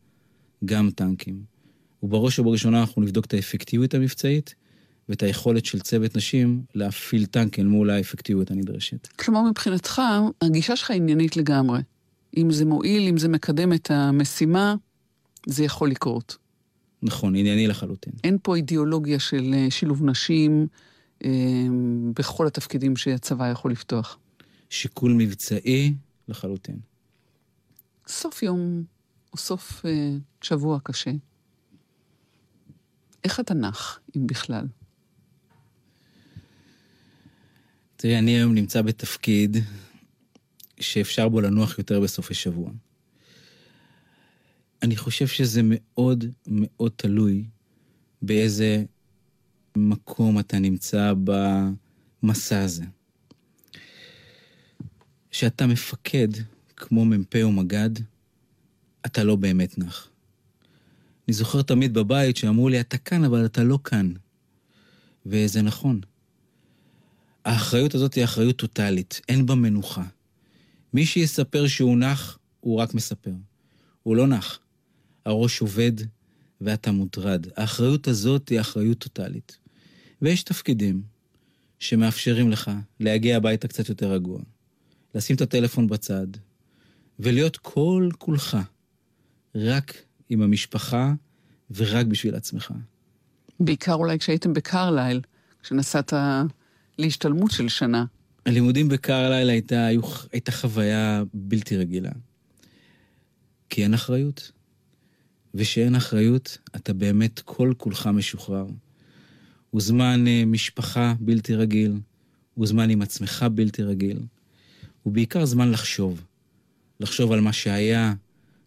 [0.66, 1.44] גם טנקים.
[2.04, 4.56] ובראש ובראשונה אנחנו נבדוק את האפקטיביות המבצעית
[5.10, 9.08] ואת היכולת של צוות נשים להפעיל טנק אל מול האפקטיביות הנדרשת.
[9.08, 10.02] כלומר, מבחינתך,
[10.42, 11.80] הגישה שלך עניינית לגמרי.
[12.38, 14.76] אם זה מועיל, אם זה מקדם את המשימה,
[15.48, 16.38] זה יכול לקרות.
[17.04, 18.14] נכון, ענייני לחלוטין.
[18.24, 20.68] אין פה אידיאולוגיה של אה, שילוב נשים
[21.26, 21.30] אה,
[22.20, 24.18] בכל התפקידים שהצבא יכול לפתוח.
[24.70, 25.94] שיקול מבצעי
[26.28, 26.80] לחלוטין.
[28.08, 28.84] סוף יום
[29.34, 31.12] או סוף אה, שבוע קשה.
[33.24, 34.68] איך אתה נח, אם בכלל?
[37.96, 39.58] תראי, אני היום נמצא בתפקיד
[40.80, 42.72] שאפשר בו לנוח יותר בסופי שבוע.
[44.84, 47.46] אני חושב שזה מאוד מאוד תלוי
[48.22, 48.84] באיזה
[49.76, 51.14] מקום אתה נמצא
[52.24, 52.84] במסע הזה.
[55.32, 56.28] כשאתה מפקד,
[56.78, 57.90] כמו מ"פ או מג"ד,
[59.06, 60.10] אתה לא באמת נח.
[61.28, 64.14] אני זוכר תמיד בבית שאמרו לי, אתה כאן, אבל אתה לא כאן.
[65.26, 66.02] וזה נכון.
[67.46, 70.04] האחריות הזאת היא אחריות טוטאלית, אין בה מנוחה.
[70.94, 73.32] מי שיספר שהוא נח, הוא רק מספר.
[74.04, 74.60] הוא לא נח.
[75.26, 75.92] הראש עובד
[76.62, 77.48] ואתה מוטרד.
[77.56, 79.58] האחריות הזאת היא אחריות טוטאלית.
[80.22, 81.02] ויש תפקידים
[81.80, 84.40] שמאפשרים לך להגיע הביתה קצת יותר רגוע,
[85.16, 86.28] לשים את הטלפון בצד,
[87.20, 88.58] ולהיות כל כולך
[89.56, 89.94] רק
[90.30, 91.14] עם המשפחה
[91.76, 92.74] ורק בשביל עצמך.
[93.60, 95.22] בעיקר אולי כשהייתם בקרליל,
[95.64, 96.14] כשנסעת
[96.98, 98.06] להשתלמות של שנה.
[98.46, 99.88] הלימודים בקרליל הייתה,
[100.32, 102.12] הייתה חוויה בלתי רגילה.
[103.70, 104.52] כי אין אחריות.
[105.54, 108.66] ושאין אחריות, אתה באמת כל כולך משוחרר.
[109.70, 111.94] הוא זמן uh, משפחה בלתי רגיל,
[112.54, 114.20] הוא זמן עם עצמך בלתי רגיל.
[115.04, 116.24] הוא בעיקר זמן לחשוב.
[117.00, 118.14] לחשוב על מה שהיה,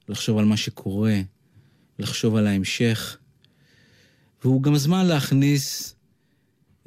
[0.09, 1.21] לחשוב על מה שקורה,
[1.99, 3.17] לחשוב על ההמשך.
[4.43, 5.95] והוא גם זמן להכניס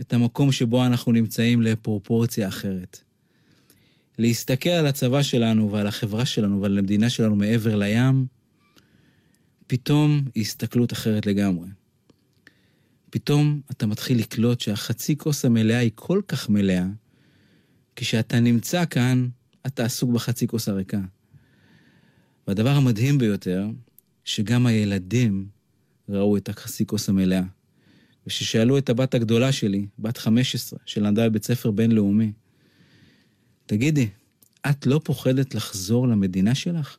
[0.02, 3.00] את המקום שבו אנחנו נמצאים לפרופורציה אחרת.
[4.18, 8.26] להסתכל על הצבא שלנו ועל החברה שלנו ועל המדינה שלנו מעבר לים,
[9.68, 11.68] פתאום היא הסתכלות אחרת לגמרי.
[13.10, 16.86] פתאום אתה מתחיל לקלוט שהחצי כוס המלאה היא כל כך מלאה,
[17.96, 19.28] כשאתה נמצא כאן,
[19.68, 21.00] אתה עסוק בחצי כוס הריקה.
[22.48, 23.68] והדבר המדהים ביותר,
[24.26, 25.48] שגם הילדים
[26.10, 27.42] ראו את החצי כוס המלאה.
[28.28, 32.32] וכששאלו את הבת הגדולה שלי, בת 15, שלמדה בבית ספר בינלאומי,
[33.66, 34.10] תגידי,
[34.70, 36.98] את לא פוחדת לחזור למדינה שלך?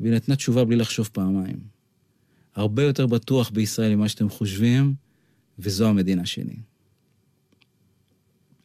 [0.00, 1.58] והיא נתנה תשובה בלי לחשוב פעמיים.
[2.54, 4.94] הרבה יותר בטוח בישראל ממה שאתם חושבים,
[5.58, 6.56] וזו המדינה שלי.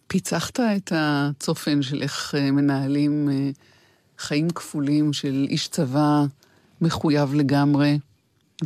[0.08, 3.50] פיצחת את הצופן של איך אה, מנהלים אה,
[4.18, 6.26] חיים כפולים של איש צבא
[6.82, 8.00] מחויב לגמרי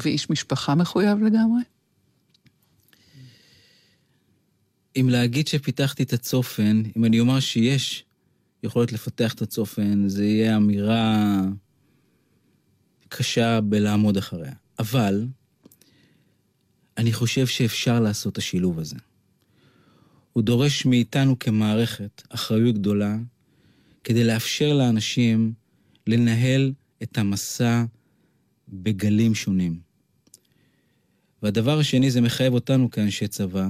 [0.03, 1.61] ואיש משפחה מחויב לגמרי?
[4.95, 8.05] אם להגיד שפיתחתי את הצופן, אם אני אומר שיש
[8.63, 11.41] יכולת לפתח את הצופן, זה יהיה אמירה
[13.09, 14.53] קשה בלעמוד אחריה.
[14.79, 15.25] אבל
[16.97, 18.95] אני חושב שאפשר לעשות את השילוב הזה.
[20.33, 23.17] הוא דורש מאיתנו כמערכת אחריות גדולה
[24.03, 25.53] כדי לאפשר לאנשים
[26.07, 26.73] לנהל
[27.03, 27.83] את המסע
[28.69, 29.79] בגלים שונים.
[31.43, 33.69] והדבר השני, זה מחייב אותנו כאנשי צבא,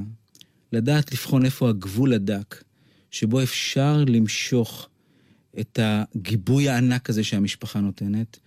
[0.71, 2.63] לדעת לבחון איפה הגבול הדק,
[3.11, 4.89] שבו אפשר למשוך
[5.59, 8.39] את הגיבוי הענק הזה שהמשפחה נותנת,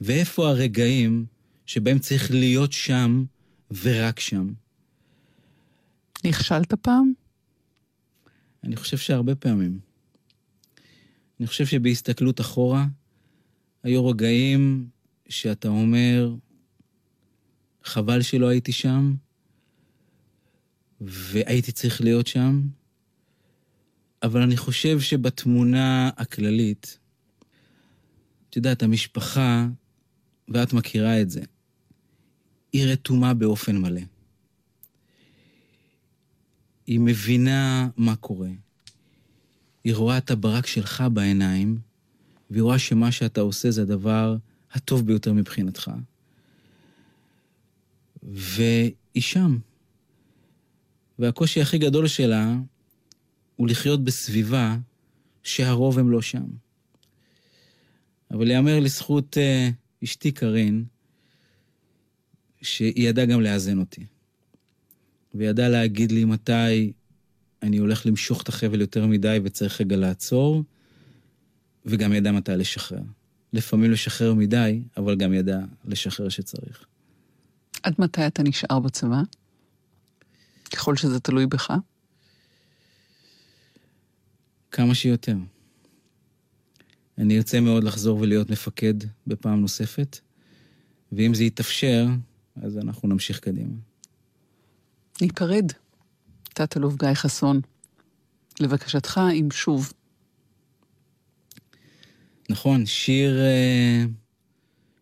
[0.00, 1.26] ואיפה הרגעים
[1.66, 3.24] שבהם צריך להיות שם
[3.82, 4.52] ורק שם.
[6.24, 7.12] נכשלת פעם?
[8.64, 9.87] אני חושב שהרבה פעמים.
[11.40, 12.86] אני חושב שבהסתכלות אחורה,
[13.82, 14.88] היו רגעים
[15.28, 16.34] שאתה אומר,
[17.82, 19.14] חבל שלא הייתי שם,
[21.00, 22.62] והייתי צריך להיות שם,
[24.22, 26.98] אבל אני חושב שבתמונה הכללית,
[28.50, 29.68] את יודעת, המשפחה,
[30.48, 31.42] ואת מכירה את זה,
[32.72, 34.00] היא רתומה באופן מלא.
[36.86, 38.50] היא מבינה מה קורה.
[39.84, 41.78] היא רואה את הברק שלך בעיניים,
[42.50, 44.36] והיא רואה שמה שאתה עושה זה הדבר
[44.72, 45.90] הטוב ביותר מבחינתך.
[48.22, 49.58] והיא שם.
[51.18, 52.56] והקושי הכי גדול שלה
[53.56, 54.76] הוא לחיות בסביבה
[55.42, 56.46] שהרוב הם לא שם.
[58.30, 60.84] אבל יאמר לזכות uh, אשתי קארין,
[62.62, 64.06] שהיא ידעה גם לאזן אותי.
[65.34, 66.92] וידעה להגיד לי מתי
[67.62, 70.62] אני הולך למשוך את החבל יותר מדי וצריך רגע לעצור,
[71.86, 73.02] וגם ידעה מתי לשחרר.
[73.52, 76.86] לפעמים לשחרר מדי, אבל גם ידע לשחרר שצריך.
[77.82, 79.22] עד מתי אתה נשאר בצבא?
[80.70, 81.72] ככל שזה תלוי בך?
[84.70, 85.36] כמה שיותר.
[87.18, 88.94] אני ארצה מאוד לחזור ולהיות מפקד
[89.26, 90.18] בפעם נוספת,
[91.12, 92.06] ואם זה יתאפשר,
[92.62, 93.74] אז אנחנו נמשיך קדימה.
[95.20, 95.72] ניפרד.
[96.58, 97.60] תת-אלוף גיא חסון,
[98.60, 99.92] לבקשתך, אם שוב.
[102.50, 104.08] נכון, שיר uh,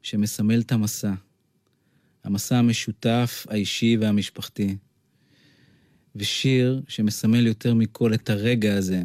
[0.03, 1.13] שמסמל את המסע.
[2.25, 4.77] המסע המשותף, האישי והמשפחתי.
[6.17, 9.03] ושיר שמסמל יותר מכל את הרגע הזה,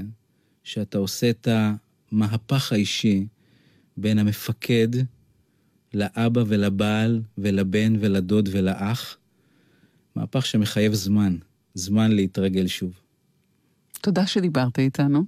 [0.64, 1.47] שאתה עושה את
[2.12, 3.28] המהפך האישי
[3.97, 4.88] בין המפקד
[5.93, 9.18] לאבא ולבעל ולבן ולדוד ולאח,
[10.16, 11.38] מהפך שמחייב זמן,
[11.74, 12.92] זמן להתרגל שוב.
[14.02, 15.24] תודה שדיברת איתנו.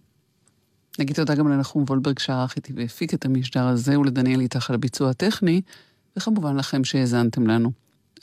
[0.99, 5.09] נגיד תודה גם לנחום וולברג שערך איתי והפיק את המשדר הזה, ולדניאל איתך על הביצוע
[5.09, 5.61] הטכני,
[6.17, 7.71] וכמובן לכם שהאזנתם לנו.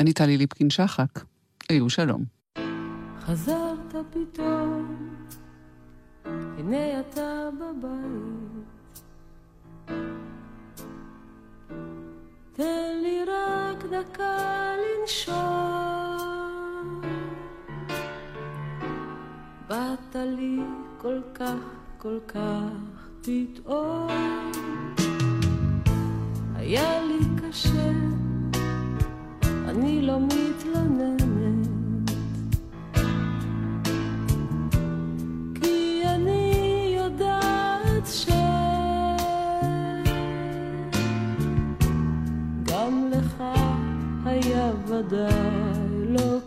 [0.00, 1.24] אני טלי ליפקין שחק.
[1.68, 2.24] היו שלום.
[3.20, 4.96] חזרת פתאום,
[6.24, 8.70] הנה אתה בבית.
[12.52, 15.99] תן לי רק דקה לנשום.
[19.70, 20.58] באת לי
[20.98, 21.54] כל כך,
[21.98, 24.08] כל כך פתאום.
[26.54, 27.90] היה לי קשה,
[29.68, 32.10] אני לא מתלוננת.
[35.62, 38.28] כי אני יודעת ש...
[42.62, 43.42] גם לך
[44.24, 45.30] היה ודאי
[46.08, 46.38] לא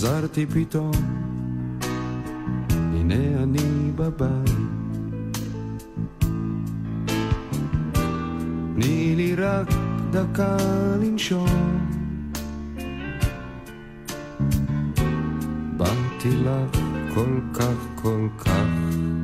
[0.00, 0.90] חזרתי פתאום,
[2.70, 4.50] הנה אני בבית.
[8.74, 9.68] תני לי רק
[10.10, 10.56] דקה
[11.02, 11.88] לנשום.
[15.76, 16.80] באתי לך
[17.14, 18.66] כל כך כל כך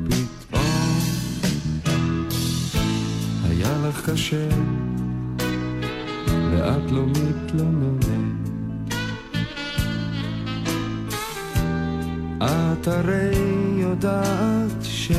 [0.05, 0.61] פתאום.
[3.43, 4.49] היה לך קשה,
[6.51, 8.26] ואת לא מתלוננת.
[12.41, 13.31] את הרי
[13.77, 15.11] יודעת ש...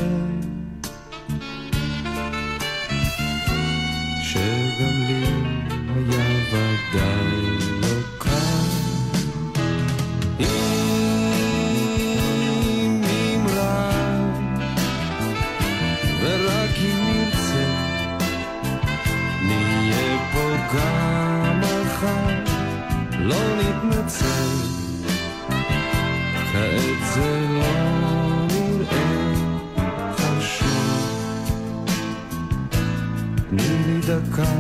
[34.39, 34.53] דקה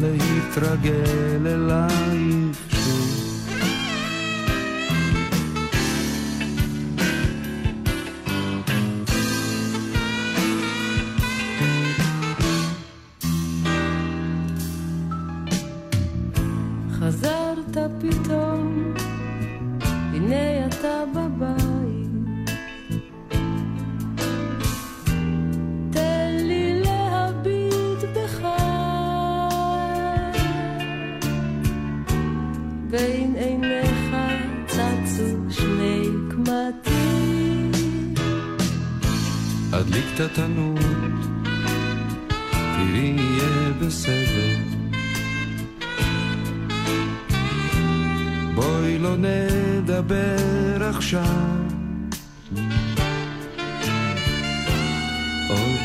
[0.00, 2.47] להתרגל אלייך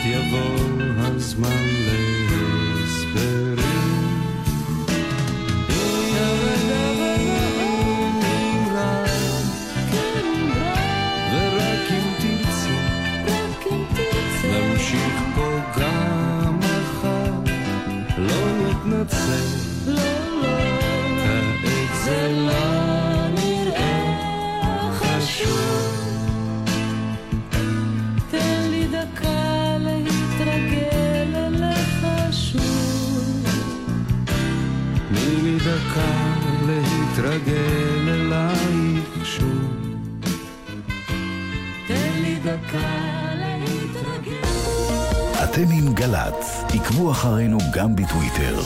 [0.06, 0.56] יבוא
[0.98, 1.83] הזמן
[37.48, 39.64] להתרגל אלייך שוב.
[41.88, 44.42] תן לי דקה להתרגל.
[45.44, 48.62] אתם עם גל"צ, עקבו אחרינו גם בטוויטר.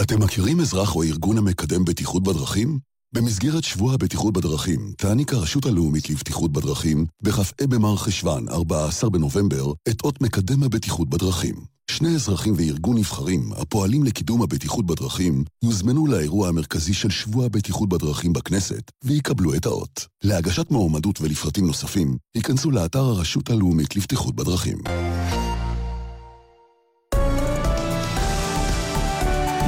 [0.00, 2.78] אתם מכירים אזרח או ארגון המקדם בטיחות בדרכים?
[3.14, 10.20] במסגרת שבוע הבטיחות בדרכים תעניק הרשות הלאומית לבטיחות בדרכים בכ"ה במרחשוון, 14 בנובמבר, את אות
[10.20, 11.54] מקדם הבטיחות בדרכים.
[11.92, 18.32] שני אזרחים וארגון נבחרים הפועלים לקידום הבטיחות בדרכים יוזמנו לאירוע המרכזי של שבוע הבטיחות בדרכים
[18.32, 20.06] בכנסת ויקבלו את האות.
[20.24, 24.78] להגשת מועמדות ולפרטים נוספים, ייכנסו לאתר הרשות הלאומית לבטיחות בדרכים.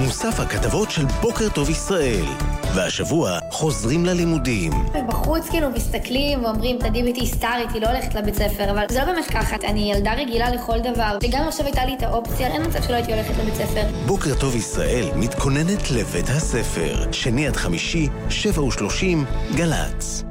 [0.05, 2.25] מוסף הכתבות של בוקר טוב ישראל.
[2.75, 4.73] והשבוע חוזרים ללימודים.
[5.09, 9.05] בחוץ כאילו מסתכלים ואומרים, תדי ביתי היסטרית, היא לא הולכת לבית ספר, אבל זה לא
[9.05, 12.83] באמת ככה, אני ילדה רגילה לכל דבר, וגם עכשיו הייתה לי את האופציה, אין מצב
[12.83, 13.83] שלא הייתי הולכת לבית ספר.
[14.07, 17.13] בוקר טוב ישראל מתכוננת לבית הספר.
[17.13, 19.25] שני עד חמישי, שבע ושלושים,
[19.55, 20.25] גל"צ.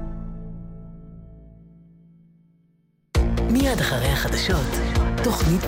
[3.49, 4.79] מיד אחרי החדשות,
[5.23, 5.61] תוכנית